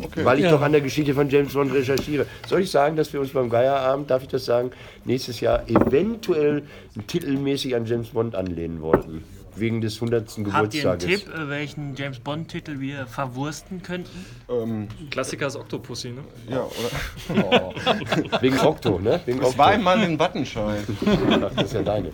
[0.02, 0.24] Okay.
[0.24, 0.50] Weil ich Ja.
[0.52, 2.26] doch an der Geschichte von James Bond recherchiere.
[2.48, 4.70] Soll ich sagen, dass wir uns beim Geierabend, darf ich das sagen,
[5.04, 6.62] nächstes Jahr eventuell
[7.06, 9.22] titelmäßig an James Bond anlehnen wollten?
[9.56, 10.28] Wegen des 100.
[10.28, 11.24] Habt ihr einen Geburtstages.
[11.24, 14.88] Tipp, äh, welchen James Bond-Titel wir verwursten könnten?
[15.10, 16.20] Klassiker ist Octopussy, ne?
[16.48, 17.42] Ja, oder?
[17.50, 17.74] Oh.
[18.40, 19.20] Wegen Okto, ne?
[19.26, 20.84] Wegen Es war einmal in Wattenscheid.
[21.42, 22.10] Ach, das ist ja deine.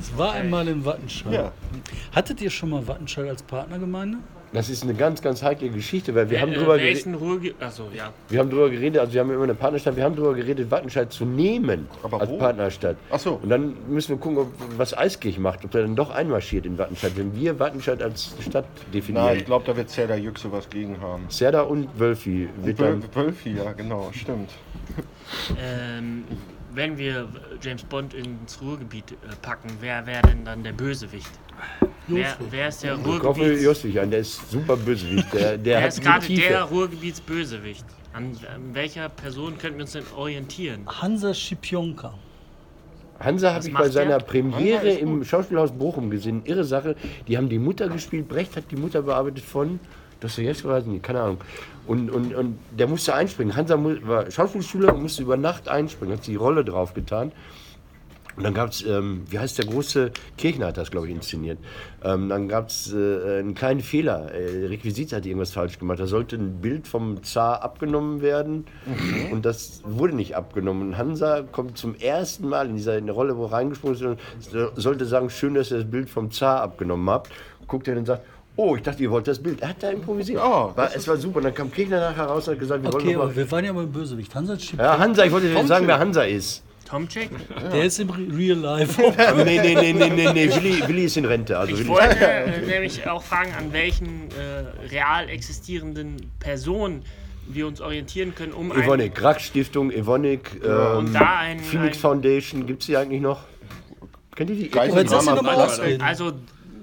[0.00, 1.32] Es war einmal in Wattenscheid.
[1.34, 1.52] Ja.
[2.14, 4.18] Hattet ihr schon mal Wattenscheid als Partnergemeinde?
[4.52, 7.56] Das ist eine ganz, ganz heikle Geschichte, weil wir haben äh, drüber wer ist geredet.
[7.60, 8.12] Achso, ja.
[8.28, 11.12] Wir haben drüber geredet, also wir haben immer eine Partnerstadt, wir haben drüber geredet, Wattenscheid
[11.12, 12.38] zu nehmen Aber als wo?
[12.38, 12.96] Partnerstadt.
[13.10, 13.40] Ach so.
[13.42, 16.78] Und dann müssen wir gucken, ob, was Eiskirch macht, ob er dann doch einmarschiert in
[16.78, 19.26] Wattenscheid, wenn wir Wattenscheid als Stadt definieren.
[19.26, 21.26] Na, ich glaube, da wird Zerda Yüksel was gegen haben.
[21.28, 22.48] Serda und Wölfi.
[23.14, 24.50] Wölfi, ja, genau, stimmt.
[25.60, 26.24] Ähm,
[26.78, 27.26] wenn wir
[27.60, 31.30] James Bond ins Ruhrgebiet äh, packen, wer wäre denn dann der Bösewicht?
[32.06, 33.64] Wer, wer ist der Ich hoffe, Ruhrgebiets...
[33.64, 35.26] Joswig an, der ist super bösewicht.
[35.34, 36.48] Der, der ist die gerade Tiefe.
[36.48, 37.84] der Ruhrgebietsbösewicht?
[38.12, 40.86] An, an welcher Person könnten wir uns denn orientieren?
[40.86, 42.14] Hansa Schipionka.
[43.18, 44.24] Hansa habe ich bei seiner der?
[44.24, 45.24] Premiere im.
[45.24, 46.42] Schauspielhaus Bochum gesehen.
[46.44, 46.94] Irre Sache.
[47.26, 48.28] Die haben die Mutter gespielt.
[48.28, 49.80] Brecht hat die Mutter bearbeitet von
[50.20, 51.38] Dostoevsky, weiß nicht, keine Ahnung.
[51.88, 53.56] Und, und, und der musste einspringen.
[53.56, 56.16] Hansa war Schauspielschüler und musste über Nacht einspringen.
[56.18, 57.32] Hat die Rolle drauf getan.
[58.36, 61.58] Und dann gab es, ähm, wie heißt der große, Kirchner hat das, glaube ich, inszeniert.
[62.04, 64.30] Ähm, dann gab es äh, einen kleinen Fehler.
[64.32, 65.98] Äh, Requisit hat irgendwas falsch gemacht.
[65.98, 68.66] Da sollte ein Bild vom Zar abgenommen werden
[69.32, 70.96] und das wurde nicht abgenommen.
[70.96, 75.04] Hansa kommt zum ersten Mal in dieser in Rolle, wo reingesprungen ist, und so- sollte
[75.04, 77.32] sagen, schön, dass ihr das Bild vom Zar abgenommen habt.
[77.66, 78.22] Guckt er und sagt,
[78.60, 79.60] Oh, ich dachte, ihr wollt das Bild.
[79.62, 80.40] Er hat da improvisiert.
[80.44, 81.36] Oh, war, es war super.
[81.36, 83.36] Und dann kam Kirchner nachher raus und hat gesagt, wir Okay, wollen noch aber mal.
[83.36, 84.34] wir waren ja beim Bösewicht.
[84.34, 84.84] Hansa Schipionka.
[84.84, 86.64] Ja, Hansa, ich wollte dir sagen, wer Hansa ist.
[86.84, 87.30] Tomczyk?
[87.72, 89.00] Der ist im Re- Real Life.
[89.44, 90.54] Nee, nee, nee, nee, nee, nee.
[90.56, 91.56] Willi, Willi ist in Rente.
[91.56, 97.04] Also Ich Willi wollte äh, nämlich auch fragen, an welchen äh, real existierenden Personen
[97.46, 101.96] wir uns orientieren können, um ein, Evonik, Rack Stiftung, Evonik, ähm, und da ein, Phoenix
[101.98, 103.44] ein Foundation, gibt es die eigentlich noch?
[104.34, 104.68] Kennt ihr die?
[104.68, 106.02] Geist- mal ausreden.
[106.02, 106.32] Also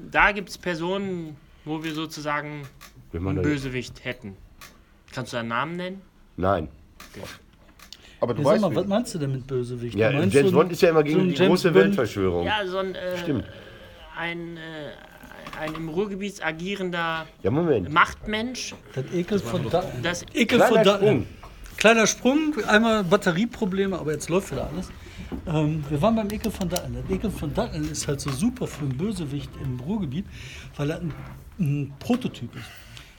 [0.09, 1.35] da gibt es Personen,
[1.65, 2.62] wo wir sozusagen
[3.13, 4.36] einen Bösewicht hätten.
[5.13, 6.01] Kannst du einen Namen nennen?
[6.38, 6.67] Nein.
[8.19, 9.95] Aber du Ja, weißt, mal, was meinst du denn mit Bösewicht?
[9.95, 11.84] Ja, James so ein- Bond ist ja immer so gegen ein die James große Bond-
[11.86, 12.45] Weltverschwörung.
[12.45, 13.45] Ja, so ein, äh, Stimmt.
[14.17, 14.60] ein, äh,
[15.60, 17.91] ein im Ruhrgebiet agierender Ja, Moment.
[17.91, 18.73] Machtmensch.
[18.93, 20.04] Das Ekel von Datteln.
[20.04, 21.21] Das Ekel Kleiner von Datteln.
[21.23, 21.78] Sprung.
[21.78, 24.89] Kleiner Sprung, einmal Batterieprobleme, aber jetzt läuft wieder alles.
[25.45, 26.95] Ähm, wir waren beim Ekel von Datteln.
[27.01, 30.25] Das Ekel von Datteln ist halt so super für einen Bösewicht im Ruhrgebiet,
[30.78, 31.13] weil er ein,
[31.60, 32.65] ein Prototyp ist.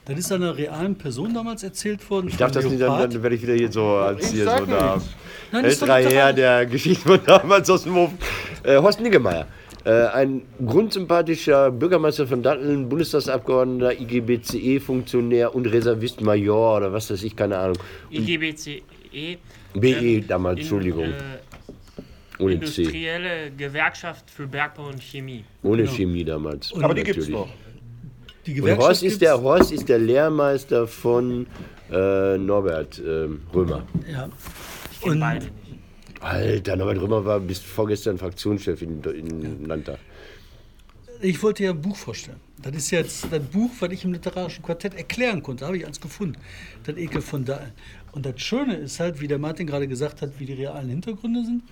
[0.05, 2.29] Das ist einer realen Person damals erzählt worden.
[2.29, 5.01] Ich darf das nicht, dann, dann werde ich wieder hier so als hier so da.
[5.51, 8.11] Älterer Herr der Geschichte von damals aus dem Hof.
[8.63, 9.47] Äh, Horst Niggemeier.
[9.83, 17.35] Äh, ein grundsympathischer Bürgermeister von Datteln, Bundestagsabgeordneter, IGBCE-Funktionär und Reservist Major oder was weiß ich,
[17.35, 17.77] keine Ahnung.
[18.09, 18.81] IGBCE.
[19.73, 21.05] BE ähm, damals, in, Entschuldigung.
[21.05, 21.13] Äh,
[22.39, 22.81] Ohne C.
[22.81, 25.43] industrielle Gewerkschaft für Bergbau und Chemie.
[25.63, 26.73] Ohne Chemie damals.
[26.73, 27.39] aber die gibt's Natürlich.
[27.39, 27.66] noch.
[28.47, 31.45] Die Und Gewerkschaft Horst ist, der, Horst ist der Lehrmeister von
[31.91, 33.85] äh, Norbert ähm, Römer.
[34.09, 34.29] Ja.
[34.93, 35.53] Ich kenne beide nicht.
[36.21, 39.99] Alter, Norbert Römer war bis vorgestern Fraktionschef in, in Landtag.
[41.21, 42.39] Ich wollte ja ein Buch vorstellen.
[42.61, 45.61] Das ist jetzt das Buch, was ich im literarischen Quartett erklären konnte.
[45.61, 46.37] Da habe ich eins gefunden.
[46.85, 47.73] Das Ekel von Datteln.
[48.13, 51.43] Und das Schöne ist halt, wie der Martin gerade gesagt hat, wie die realen Hintergründe
[51.43, 51.63] sind.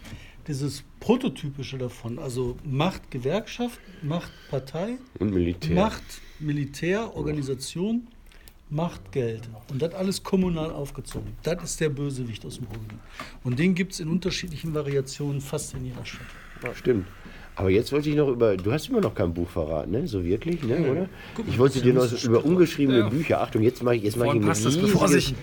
[0.48, 2.20] Dieses Prototypische davon.
[2.20, 5.74] Also Macht Gewerkschaft, Macht Partei, Und Militär.
[5.74, 6.04] Macht
[6.40, 8.08] Militär, Organisation,
[8.70, 9.44] Macht Geld.
[9.70, 11.34] Und das alles kommunal aufgezogen.
[11.44, 12.98] Das ist der Bösewicht aus dem Ruhrgebiet.
[13.44, 16.26] Und den gibt es in unterschiedlichen Variationen fast in jeder Stadt.
[16.76, 17.06] Stimmt.
[17.58, 18.58] Aber jetzt wollte ich noch über.
[18.58, 20.08] Du hast immer noch kein Buch verraten, ne?
[20.08, 20.92] So wirklich, ne?
[20.92, 21.10] Oder?
[21.48, 23.40] Ich wollte dir noch so über ungeschriebene Bücher.
[23.40, 25.34] Achtung, jetzt mache ich, jetzt mache ich ein riesiges,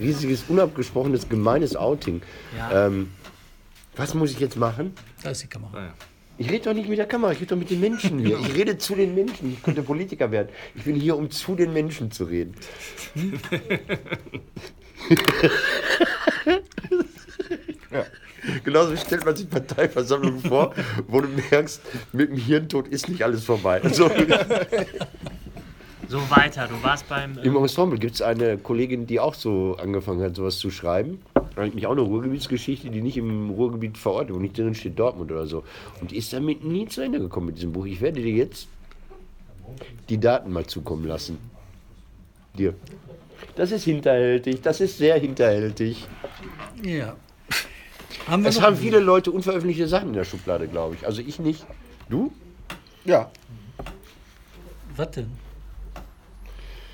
[0.00, 2.22] riesiges, unabgesprochenes, gemeines Outing.
[2.72, 3.10] Ähm,
[3.96, 4.94] was muss ich jetzt machen?
[5.22, 5.92] Da ist die Kamera.
[6.40, 8.38] Ich rede doch nicht mit der Kamera, ich rede doch mit den Menschen hier.
[8.40, 9.52] Ich rede zu den Menschen.
[9.52, 10.48] Ich könnte Politiker werden.
[10.74, 12.54] Ich bin hier, um zu den Menschen zu reden.
[17.92, 18.04] Ja.
[18.62, 20.72] Genauso stellt man sich Parteiversammlungen vor,
[21.08, 23.82] wo du merkst, mit dem Hirntod ist nicht alles vorbei.
[23.82, 24.08] Also,
[26.10, 26.66] So weiter.
[26.66, 27.38] Du warst beim.
[27.38, 31.20] Im Ensemble gibt es eine Kollegin, die auch so angefangen hat, sowas zu schreiben.
[31.60, 35.46] Eigentlich auch eine Ruhrgebietsgeschichte, die nicht im Ruhrgebiet verortet, wo nicht drin steht Dortmund oder
[35.46, 35.64] so.
[36.00, 37.86] Und die ist damit nie zu Ende gekommen mit diesem Buch.
[37.86, 38.68] Ich werde dir jetzt
[40.08, 41.38] die Daten mal zukommen lassen.
[42.56, 42.74] Dir.
[43.54, 46.06] Das ist hinterhältig, das ist sehr hinterhältig.
[46.84, 47.16] Ja.
[48.26, 51.06] Haben wir Es haben viele Leute unveröffentlichte Sachen in der Schublade, glaube ich.
[51.06, 51.64] Also ich nicht.
[52.08, 52.32] Du?
[53.04, 53.30] Ja.
[54.96, 55.30] Was denn?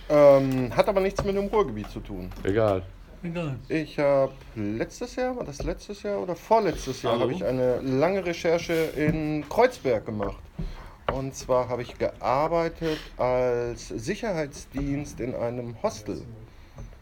[0.09, 2.31] Ähm, hat aber nichts mit dem Ruhrgebiet zu tun.
[2.45, 2.83] Egal.
[3.27, 3.59] Egal.
[3.69, 8.25] Ich habe letztes Jahr, war das letztes Jahr oder vorletztes Jahr, habe ich eine lange
[8.25, 10.43] Recherche in Kreuzberg gemacht.
[11.13, 16.23] Und zwar habe ich gearbeitet als Sicherheitsdienst in einem Hostel.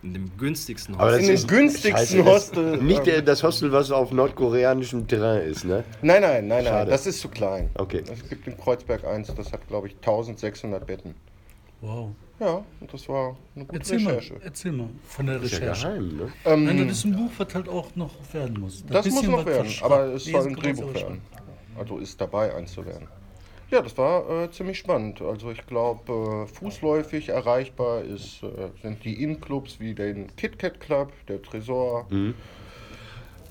[0.02, 2.82] In dem günstigsten Aber das In dem günstigsten Scheiße, Hostel.
[2.82, 5.82] Nicht der, das Hostel, was auf nordkoreanischem Terrain ist, ne?
[6.02, 6.90] Nein, nein, nein, nein, Schade.
[6.90, 7.70] das ist zu klein.
[7.74, 8.04] Okay.
[8.12, 11.14] Es gibt in Kreuzberg eins, das hat glaube ich 1600 Betten.
[11.80, 12.10] Wow.
[12.40, 14.40] Ja, und das war eine gute Erzähl mal, Recherche.
[14.44, 15.86] erzähl mal von der Ist ja Recherche.
[15.88, 16.32] geheim, ne?
[16.44, 18.84] Ähm, Nein, das ist ein Buch, was halt auch noch werden muss.
[18.86, 21.22] Das muss noch werden, aber es soll ein Drehbuch werden.
[21.78, 23.06] Also ist dabei, eins zu werden.
[23.70, 25.20] Ja, das war äh, ziemlich spannend.
[25.22, 31.12] Also ich glaube, äh, fußläufig erreichbar ist, äh, sind die In-Clubs wie den KitKat Club,
[31.28, 32.06] der Tresor,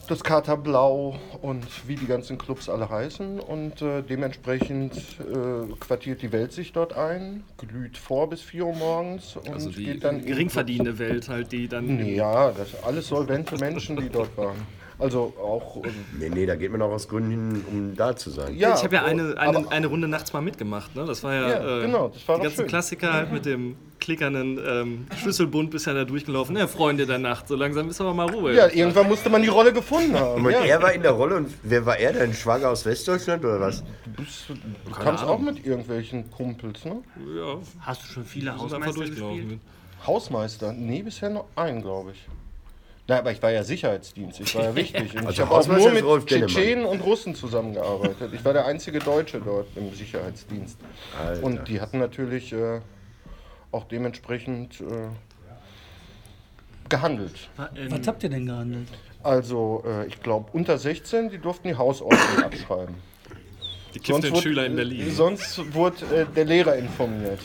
[0.08, 3.40] das Kater Blau und wie die ganzen Clubs alle heißen.
[3.40, 8.76] Und äh, dementsprechend äh, quartiert die Welt sich dort ein, glüht vor bis 4 Uhr
[8.76, 12.06] morgens und Also die geht dann in geringverdienende Welt halt, die dann...
[12.06, 14.58] Ja, das sind alles solvente Menschen, die dort waren.
[15.00, 15.84] Also auch.
[15.84, 18.56] äh, Nee, nee, da geht man auch aus Gründen hin, um da zu sein.
[18.56, 20.96] Ja, ich habe ja eine, eine, aber- eine Runde nachts mal mitgemacht.
[20.96, 21.06] Ne?
[21.06, 22.68] Das war ja, Ja, äh, genau, das war die doch ganzen schön.
[22.68, 26.58] Klassiker halt mit dem klickernden ähm, Schlüsselbund bisher da durchgelaufen.
[26.58, 28.54] Ja, Freunde der Nacht, so langsam ist aber mal Ruhe.
[28.54, 30.46] Ja, irgendwann musste man die Rolle gefunden haben.
[30.46, 30.60] Und Ja.
[30.60, 32.34] er war in der Rolle und wer war er denn?
[32.34, 33.84] Schwager aus Westdeutschland oder was?
[34.18, 36.98] Du kamst auch mit irgendwelchen Kumpels, ne?
[37.38, 39.62] ja Hast du schon viele Hausmeister durchgelaufen.
[40.06, 40.74] Hausmeister?
[40.74, 42.28] Nee, bisher nur einen, glaube ich.
[43.08, 45.12] Na, aber ich war ja Sicherheitsdienst, ich war ja wichtig.
[45.18, 46.26] Und Also ich habe auch nur mit Rolf.
[46.26, 48.32] Tschetschenen und Russen zusammengearbeitet.
[48.34, 50.78] Ich war der einzige Deutsche dort im Sicherheitsdienst.
[51.22, 51.44] Alter.
[51.44, 52.80] Und die hatten natürlich äh,
[53.74, 55.10] auch dementsprechend äh,
[56.90, 57.50] gehandelt.
[57.76, 58.88] Ähm, Was habt ihr denn gehandelt?
[59.22, 62.96] Also, äh, ich glaube, unter 16, die durften die Hausordnung abschreiben.
[63.96, 65.12] Die wurde- Schüler in Berlin.
[65.12, 67.40] Sonst wurde äh, der Lehrer informiert.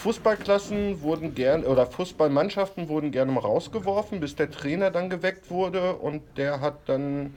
[0.00, 5.94] Fußballklassen wurden gern oder Fußballmannschaften wurden gerne mal rausgeworfen, bis der Trainer dann geweckt wurde
[5.96, 7.36] und der hat dann,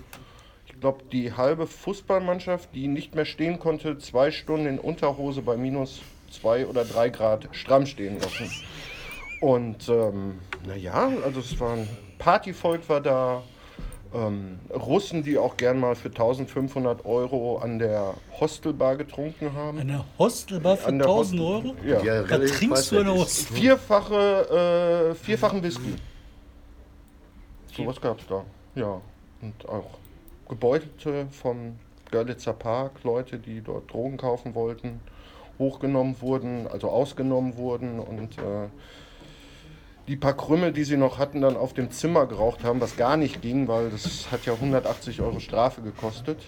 [0.65, 5.58] ich glaube, die halbe Fußballmannschaft, die nicht mehr stehen konnte, zwei Stunden in Unterhose bei
[5.58, 8.49] minus zwei oder drei Grad stramm stehen lassen.
[9.41, 13.43] Und ähm, naja, also es war ein Partyvolk war da,
[14.13, 19.80] ähm, Russen, die auch gern mal für 1500 Euro an der Hostelbar getrunken haben.
[19.80, 21.76] Eine Hostelbar für An der 1000 Hostel- Euro?
[21.86, 22.04] Ja.
[22.04, 23.56] Ja, Da trinkst du eine Hostel.
[23.58, 25.95] Vierfache, äh, vierfachen Whisky.
[27.76, 28.43] Sowas gab's da.
[28.76, 29.02] Ja.
[29.41, 29.97] Und auch
[30.47, 31.78] Gebäudete vom
[32.12, 34.99] Görlitzer Park, Leute, die dort Drogen kaufen wollten,
[35.58, 38.67] hochgenommen wurden, also ausgenommen wurden und äh,
[40.08, 43.18] die paar Krümmel, die sie noch hatten, dann auf dem Zimmer geraucht haben, was gar
[43.18, 46.39] nicht ging, weil das hat ja 180 Euro Strafe gekostet.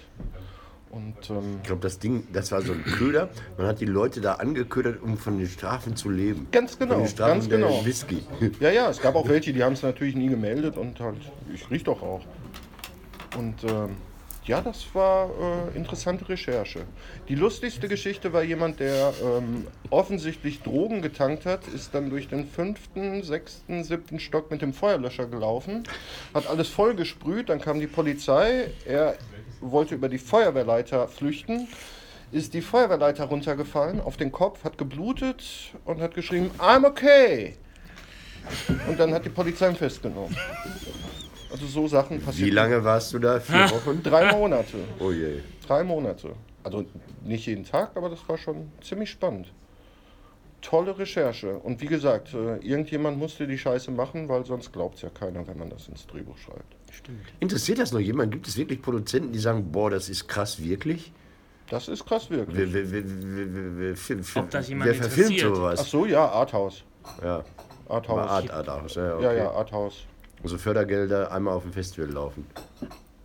[0.89, 3.29] Und ähm, Ich glaube, das Ding, das war so ein Köder.
[3.57, 6.47] Man hat die Leute da angeködert, um von den Strafen zu leben.
[6.51, 7.85] Ganz genau, Von den Strafen ganz genau.
[7.85, 8.23] Whisky.
[8.59, 11.17] Ja, ja, es gab auch welche, die haben es natürlich nie gemeldet und halt,
[11.53, 12.21] ich riech doch auch.
[13.37, 13.97] Und ähm,
[14.45, 16.81] ja, das war äh, interessante Recherche.
[17.27, 22.47] Die lustigste Geschichte war jemand, der ähm, offensichtlich Drogen getankt hat, ist dann durch den
[22.47, 25.83] fünften, sechsten, siebten Stock mit dem Feuerlöscher gelaufen,
[26.33, 29.15] hat alles voll gesprüht, dann kam die Polizei, er
[29.61, 31.67] wollte über die Feuerwehrleiter flüchten,
[32.31, 35.43] ist die Feuerwehrleiter runtergefallen, auf den Kopf, hat geblutet
[35.85, 37.55] und hat geschrieben, I'm okay.
[38.87, 40.35] Und dann hat die Polizei ihn festgenommen.
[41.51, 42.47] Also so Sachen passieren.
[42.47, 43.39] Wie lange warst du da?
[43.39, 44.01] Vier Wochen?
[44.03, 44.77] Drei Monate.
[44.99, 45.39] Oh je.
[45.65, 46.33] Drei Monate.
[46.63, 46.85] Also
[47.23, 49.53] nicht jeden Tag, aber das war schon ziemlich spannend.
[50.61, 51.59] Tolle Recherche.
[51.59, 55.47] Und wie gesagt, äh, irgendjemand musste die Scheiße machen, weil sonst glaubt es ja keiner,
[55.47, 56.75] wenn man das ins Drehbuch schreibt.
[57.39, 58.31] Interessiert das noch jemand?
[58.31, 61.11] Gibt es wirklich Produzenten, die sagen, boah, das ist krass, wirklich?
[61.69, 62.73] Das ist krass wirklich.
[62.73, 65.55] Wer, wer, wer, wer, verfilmt interessiert?
[65.55, 65.79] sowas?
[65.81, 66.83] Ach so, ja, Arthouse.
[67.21, 67.43] Ja,
[67.89, 68.19] Arthouse.
[68.19, 68.95] Art, Art, Art.
[68.95, 69.23] Ja, okay.
[69.23, 70.05] Ja, ja, Arthouse.
[70.45, 72.45] Also Fördergelder einmal auf dem Festival laufen.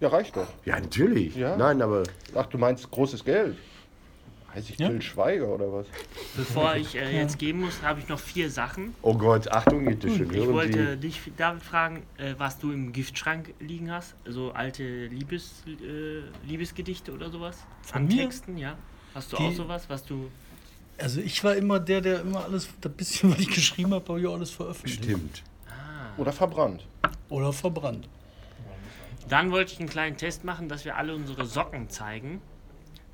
[0.01, 0.47] Ja, reicht doch.
[0.65, 1.37] Ja, natürlich.
[1.37, 1.55] Ja.
[1.55, 2.05] Nein, aber
[2.35, 3.59] Ach, du meinst großes Geld?
[4.55, 4.89] Heißt ich Ja.
[4.89, 5.87] Till Schweiger oder was?
[6.35, 8.95] Bevor ich äh, jetzt gehen muss, habe ich noch vier Sachen.
[9.03, 10.31] oh Gott, Achtung, bitte schön.
[10.31, 10.97] Ich Hören wollte Sie.
[10.97, 14.15] dich, David, fragen, äh, was du im Giftschrank liegen hast.
[14.25, 17.59] So alte Liebes, äh, Liebesgedichte oder sowas?
[17.83, 18.17] Von An mir?
[18.17, 18.79] Texten, ja.
[19.15, 20.31] Hast du Die- auch sowas, was du.
[20.97, 24.21] Also ich war immer der, der immer alles, das bisschen, was ich geschrieben habe, habe
[24.23, 25.05] ich auch alles veröffentlicht.
[25.05, 25.43] Stimmt.
[26.17, 26.85] Oder verbrannt.
[27.31, 28.09] Oder verbrannt.
[29.29, 32.43] Dann wollte ich einen kleinen Test machen, dass wir alle unsere Socken zeigen.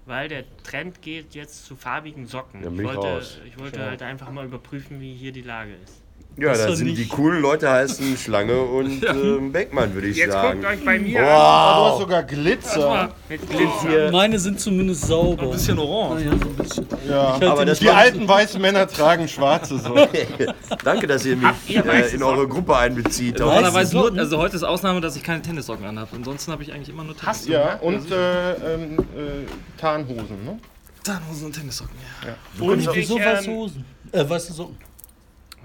[0.07, 2.63] Weil der Trend geht jetzt zu farbigen Socken.
[2.63, 6.03] Dann ich wollte, ich wollte halt einfach mal überprüfen, wie hier die Lage ist.
[6.39, 10.19] Ja, Das da sind nicht- die coolen Leute heißen Schlange und ähm, Beckmann, würde ich
[10.19, 10.61] Jetzt sagen.
[10.61, 11.93] guckt euch bei mir Du Wow.
[11.93, 13.09] hast sogar Glitzer.
[13.31, 14.11] mit Glitzer.
[14.13, 15.45] Meine sind zumindest sauber.
[15.45, 16.25] Ein bisschen orange.
[16.27, 16.87] Ja, so ein bisschen.
[17.09, 17.41] Ja.
[17.51, 20.09] Aber das Die alten weißen Männer tragen schwarze Socken.
[20.85, 22.47] Danke, dass ihr mich ihr äh, in eure?
[22.47, 23.39] Gruppe einbezieht.
[23.39, 26.11] Normalerweise nur, also heute ist Ausnahme, dass ich keine Tennissocken anhabe.
[26.17, 27.53] Ansonsten habe ich eigentlich immer nur Hast du?
[27.53, 27.81] Ja, ne?
[27.81, 30.59] und äh, ähm, äh, Tarnhosen, ne?
[31.03, 31.95] Tarnhosen und Tennissocken,
[32.27, 32.63] ja.
[32.63, 33.85] Und ich, Wieso ähm, weiße Hosen?
[34.13, 34.77] Äh, weiße Socken.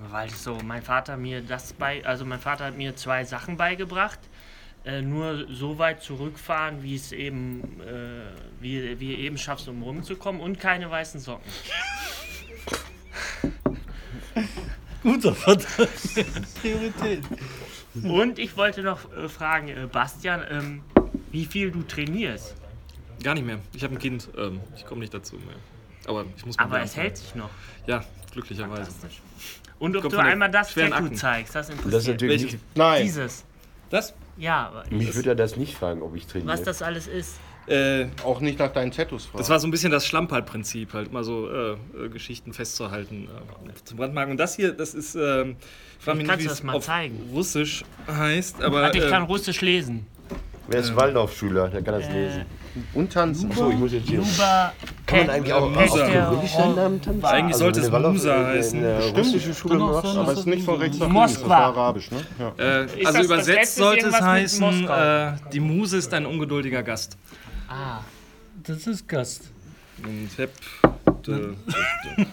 [0.09, 4.19] Weil so, mein Vater mir das bei, also mein Vater hat mir zwei Sachen beigebracht.
[4.83, 8.23] Äh, nur so weit zurückfahren, wie es eben, äh,
[8.59, 11.51] wie, wie ihr eben schaffst, um rumzukommen und keine weißen Socken.
[15.03, 15.89] Guter Vertrag.
[16.61, 17.23] Priorität.
[18.03, 20.83] Und ich wollte noch äh, fragen, äh, Bastian, ähm,
[21.31, 22.55] wie viel du trainierst.
[23.21, 23.59] Gar nicht mehr.
[23.73, 24.29] Ich habe ein Kind.
[24.37, 25.55] Ähm, ich komme nicht dazu mehr.
[26.07, 27.03] Aber ich muss mal Aber es anfangen.
[27.03, 27.49] hält sich noch.
[27.85, 28.85] Ja, glücklicherweise.
[28.91, 29.21] Fantastisch.
[29.81, 31.15] Und ob du einmal das Tattoo Akten.
[31.15, 32.13] zeigst, das Das ist interessiert.
[32.21, 33.03] natürlich nicht, Nein.
[33.03, 33.43] Dieses.
[33.89, 34.13] Das?
[34.37, 36.49] Ja, aber mich würde er das nicht fragen, ob ich trainiere.
[36.53, 37.35] was das alles ist.
[37.67, 39.37] Äh, Auch nicht nach deinen Tattoos fragen.
[39.37, 43.71] das war so ein bisschen das Schlammpalt-Prinzip, halt immer so äh, äh, Geschichten festzuhalten äh,
[43.83, 44.31] zum Brandmarken.
[44.31, 45.55] Und das hier, das ist, ähm,
[45.99, 47.29] ich frage mich Kannst nicht, wie du es das mal auf zeigen?
[47.33, 50.05] Russisch heißt, aber Warte, ich äh, kann Russisch lesen.
[50.71, 51.67] Wer ist Waldorfschüler?
[51.69, 52.45] Der kann das Äh, lesen.
[52.93, 53.51] Und tanzen.
[53.51, 54.19] So, ich muss jetzt hier.
[54.19, 54.71] Luba
[55.05, 57.25] Kann man eigentlich auch auf den russischen Namen tanzen?
[57.25, 58.85] Eigentlich sollte es Musa in- heißen.
[59.15, 61.25] Russischen Schule machst, Aber es ist nicht von rechts nach Moskwa.
[61.25, 62.21] links, das war arabisch, ne?
[62.39, 62.81] Ja.
[62.83, 67.17] äh, also übersetzt sollte es heißen, äh, die Muse ist ein ungeduldiger Gast.
[67.67, 67.99] Ah,
[68.63, 69.49] Das ist Gast.
[70.03, 70.49] Und hab,
[71.27, 72.23] äh,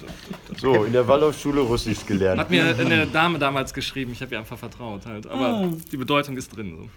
[0.57, 2.40] So, in der Waldorfschule Russisch gelernt.
[2.40, 5.27] hat mir eine Dame damals geschrieben, ich habe ihr einfach vertraut halt.
[5.27, 5.68] Aber Ah.
[5.90, 6.77] die Bedeutung ist drin.
[6.77, 6.88] So.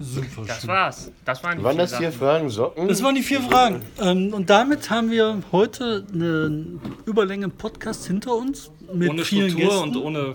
[0.00, 0.68] Super das schön.
[0.68, 1.12] war's.
[1.24, 2.12] Das waren die Waren vier das Sachen.
[2.12, 2.88] Fragen, Socken?
[2.88, 3.80] Das waren die vier Fragen.
[4.00, 9.70] Ähm, und damit haben wir heute einen Überlänge Podcast hinter uns mit Ohne vielen Struktur
[9.82, 9.96] Gästen.
[9.96, 10.34] und ohne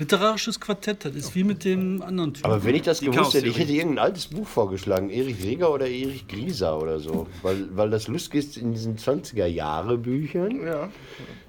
[0.00, 2.50] literarisches Quartett, das ist wie mit dem anderen Typen.
[2.50, 5.72] Aber wenn ich das Die gewusst hätte, ich hätte irgendein altes Buch vorgeschlagen, Erich Reger
[5.72, 7.26] oder Erich Grieser oder so.
[7.42, 10.90] Weil, weil das lustig ist, in diesen 20er-Jahre-Büchern Ja.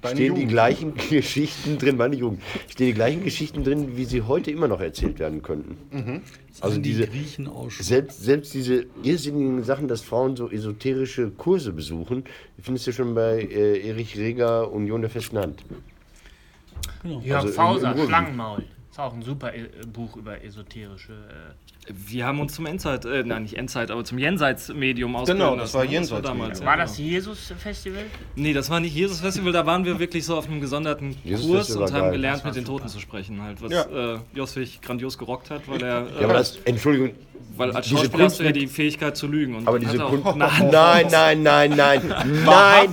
[0.03, 0.49] Stehen die Jugend.
[0.49, 4.81] gleichen Geschichten drin, meine Jugend, stehen die gleichen Geschichten drin, wie sie heute immer noch
[4.81, 5.77] erzählt werden könnten.
[6.59, 12.25] Also die diese, Griechen selbst, selbst diese irrsinnigen Sachen, dass Frauen so esoterische Kurse besuchen,
[12.59, 15.63] findest du schon bei äh, Erich Reger Union der festen Hand.
[17.03, 17.19] Genau.
[17.21, 17.95] Jörg Also Fauser.
[18.05, 18.63] Schlangenmaul.
[19.01, 21.13] Auch ein super äh, Buch über esoterische.
[21.13, 25.55] Äh, Wir haben uns zum Endzeit, äh, nein, nicht Endzeit, aber zum Jenseitsmedium ausbilden Genau,
[25.55, 25.93] das war lassen.
[25.93, 26.37] Jenseitsmedium.
[26.39, 26.59] damals.
[26.59, 26.85] ja, war genau.
[26.85, 28.03] das Jesus-Festival?
[28.35, 31.71] Nee, das war nicht Jesus Festival, da waren wir wirklich so auf einem gesonderten Kurs
[31.71, 32.11] und war haben geil.
[32.11, 34.15] gelernt, mit den Toten zu sprechen, halt, was Ja.
[34.15, 37.11] äh, Joswig grandios gerockt hat, weil er, äh, Ja, aber das, Entschuldigung,
[37.57, 39.55] weil als diese Schauspieler hast du ja die Fähigkeit zu lügen.
[39.55, 40.25] Und aber diese auch Kunst.
[40.37, 42.07] Nein, nein, nein, nein, nein,
[42.45, 42.89] nein.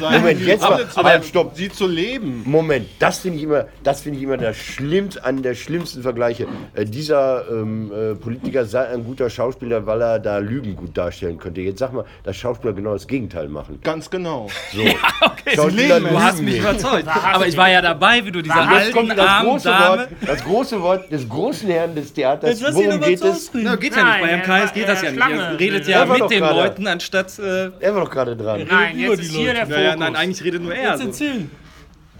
[0.00, 0.86] Moment, jetzt mal.
[0.96, 1.54] aber, stopp.
[1.54, 2.42] sie zu leben.
[2.46, 6.46] Moment, das finde ich immer, das finde ich immer der schlimmste, an der schlimmsten Vergleiche.
[6.74, 11.38] Äh, dieser ähm, äh, Politiker sei ein guter Schauspieler, weil er da Lügen gut darstellen
[11.38, 11.60] könnte.
[11.60, 13.80] Jetzt sag mal, dass Schauspieler genau das Gegenteil machen.
[13.82, 14.48] Ganz genau.
[14.72, 14.82] So.
[15.54, 17.08] Schauspieler leben, Du hast mich überzeugt.
[17.08, 19.98] Aber ich war ja dabei, wie du diese alten, das armen große, Dame...
[19.98, 22.50] Wort, das große Wort des großen Herrn des Theaters.
[22.50, 23.50] Jetzt lass ihn Worum aber geht es?
[23.54, 24.20] Na, geht ja nicht.
[24.20, 25.38] Bei MKS geht das er ja nicht.
[25.38, 27.38] Ihr redet ja Er mit den Leuten, anstatt...
[27.38, 28.66] Äh, Er war doch gerade dran.
[28.68, 29.96] Nein, jetzt ist hier der Fokus.
[29.98, 30.98] nein, eigentlich redet nur er.
[30.98, 31.24] Jetzt So.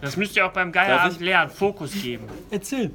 [0.01, 1.51] Das müsst ihr auch beim Geierabend lernen.
[1.51, 2.25] Fokus geben.
[2.51, 2.91] erzähl.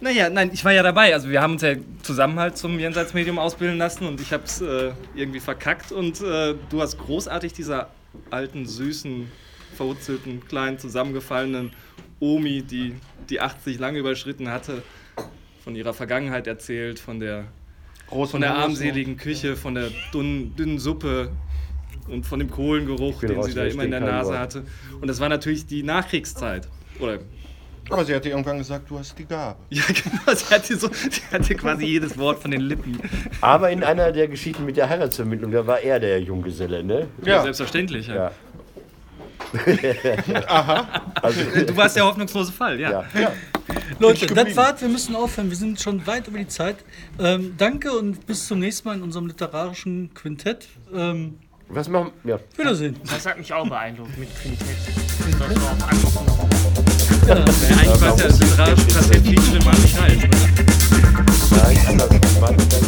[0.00, 1.12] Naja, nein, ich war ja dabei.
[1.12, 4.60] Also wir haben uns ja zusammen halt zum Jenseitsmedium ausbilden lassen und ich habe es
[4.60, 7.88] äh, irgendwie verkackt und äh, du hast großartig dieser
[8.30, 9.30] alten, süßen,
[9.76, 11.72] verwurzelten, kleinen, zusammengefallenen
[12.20, 12.94] Omi, die
[13.28, 14.82] die 80 lange überschritten hatte,
[15.64, 17.46] von ihrer Vergangenheit erzählt, von der,
[18.08, 21.32] Groß von der armseligen Küche, von der dünnen, dünnen Suppe
[22.10, 24.38] und von dem Kohlengeruch, den raus, sie da immer in der Nase Wort.
[24.38, 24.64] hatte.
[25.00, 26.68] Und das war natürlich die Nachkriegszeit.
[27.00, 27.18] Oder
[27.90, 29.58] Aber sie hatte irgendwann gesagt, du hast die Gabe.
[29.70, 30.34] Ja, genau.
[30.36, 33.00] Sie hatte, so, sie hatte quasi jedes Wort von den Lippen.
[33.40, 37.08] Aber in einer der Geschichten mit der Heiratsvermittlung, da war er der Junggeselle, ne?
[37.24, 37.42] Ja.
[37.42, 38.08] Selbstverständlich.
[38.08, 38.14] Ja.
[38.14, 38.32] Ja.
[41.22, 42.90] Also, Du warst der hoffnungslose Fall, ja.
[42.90, 43.20] ja.
[43.20, 43.32] Ja.
[43.98, 45.48] Leute, das war's, wir müssen aufhören.
[45.50, 46.76] Wir sind schon weit über die Zeit.
[47.18, 50.68] Ähm, danke und bis zum nächsten Mal in unserem literarischen Quintett.
[50.94, 51.38] Ähm,
[51.70, 52.40] Was machen wir?
[52.56, 52.96] Wiedersehen.
[53.04, 54.66] Das hat mich auch beeindruckt mit Quintett.
[55.38, 56.28] Das war auch angefangen.
[57.28, 60.16] Eigentlich war es ja das literarische Quartett Feature in Mann Kreis.
[60.16, 60.30] Ne?
[61.50, 62.87] Nein, anders.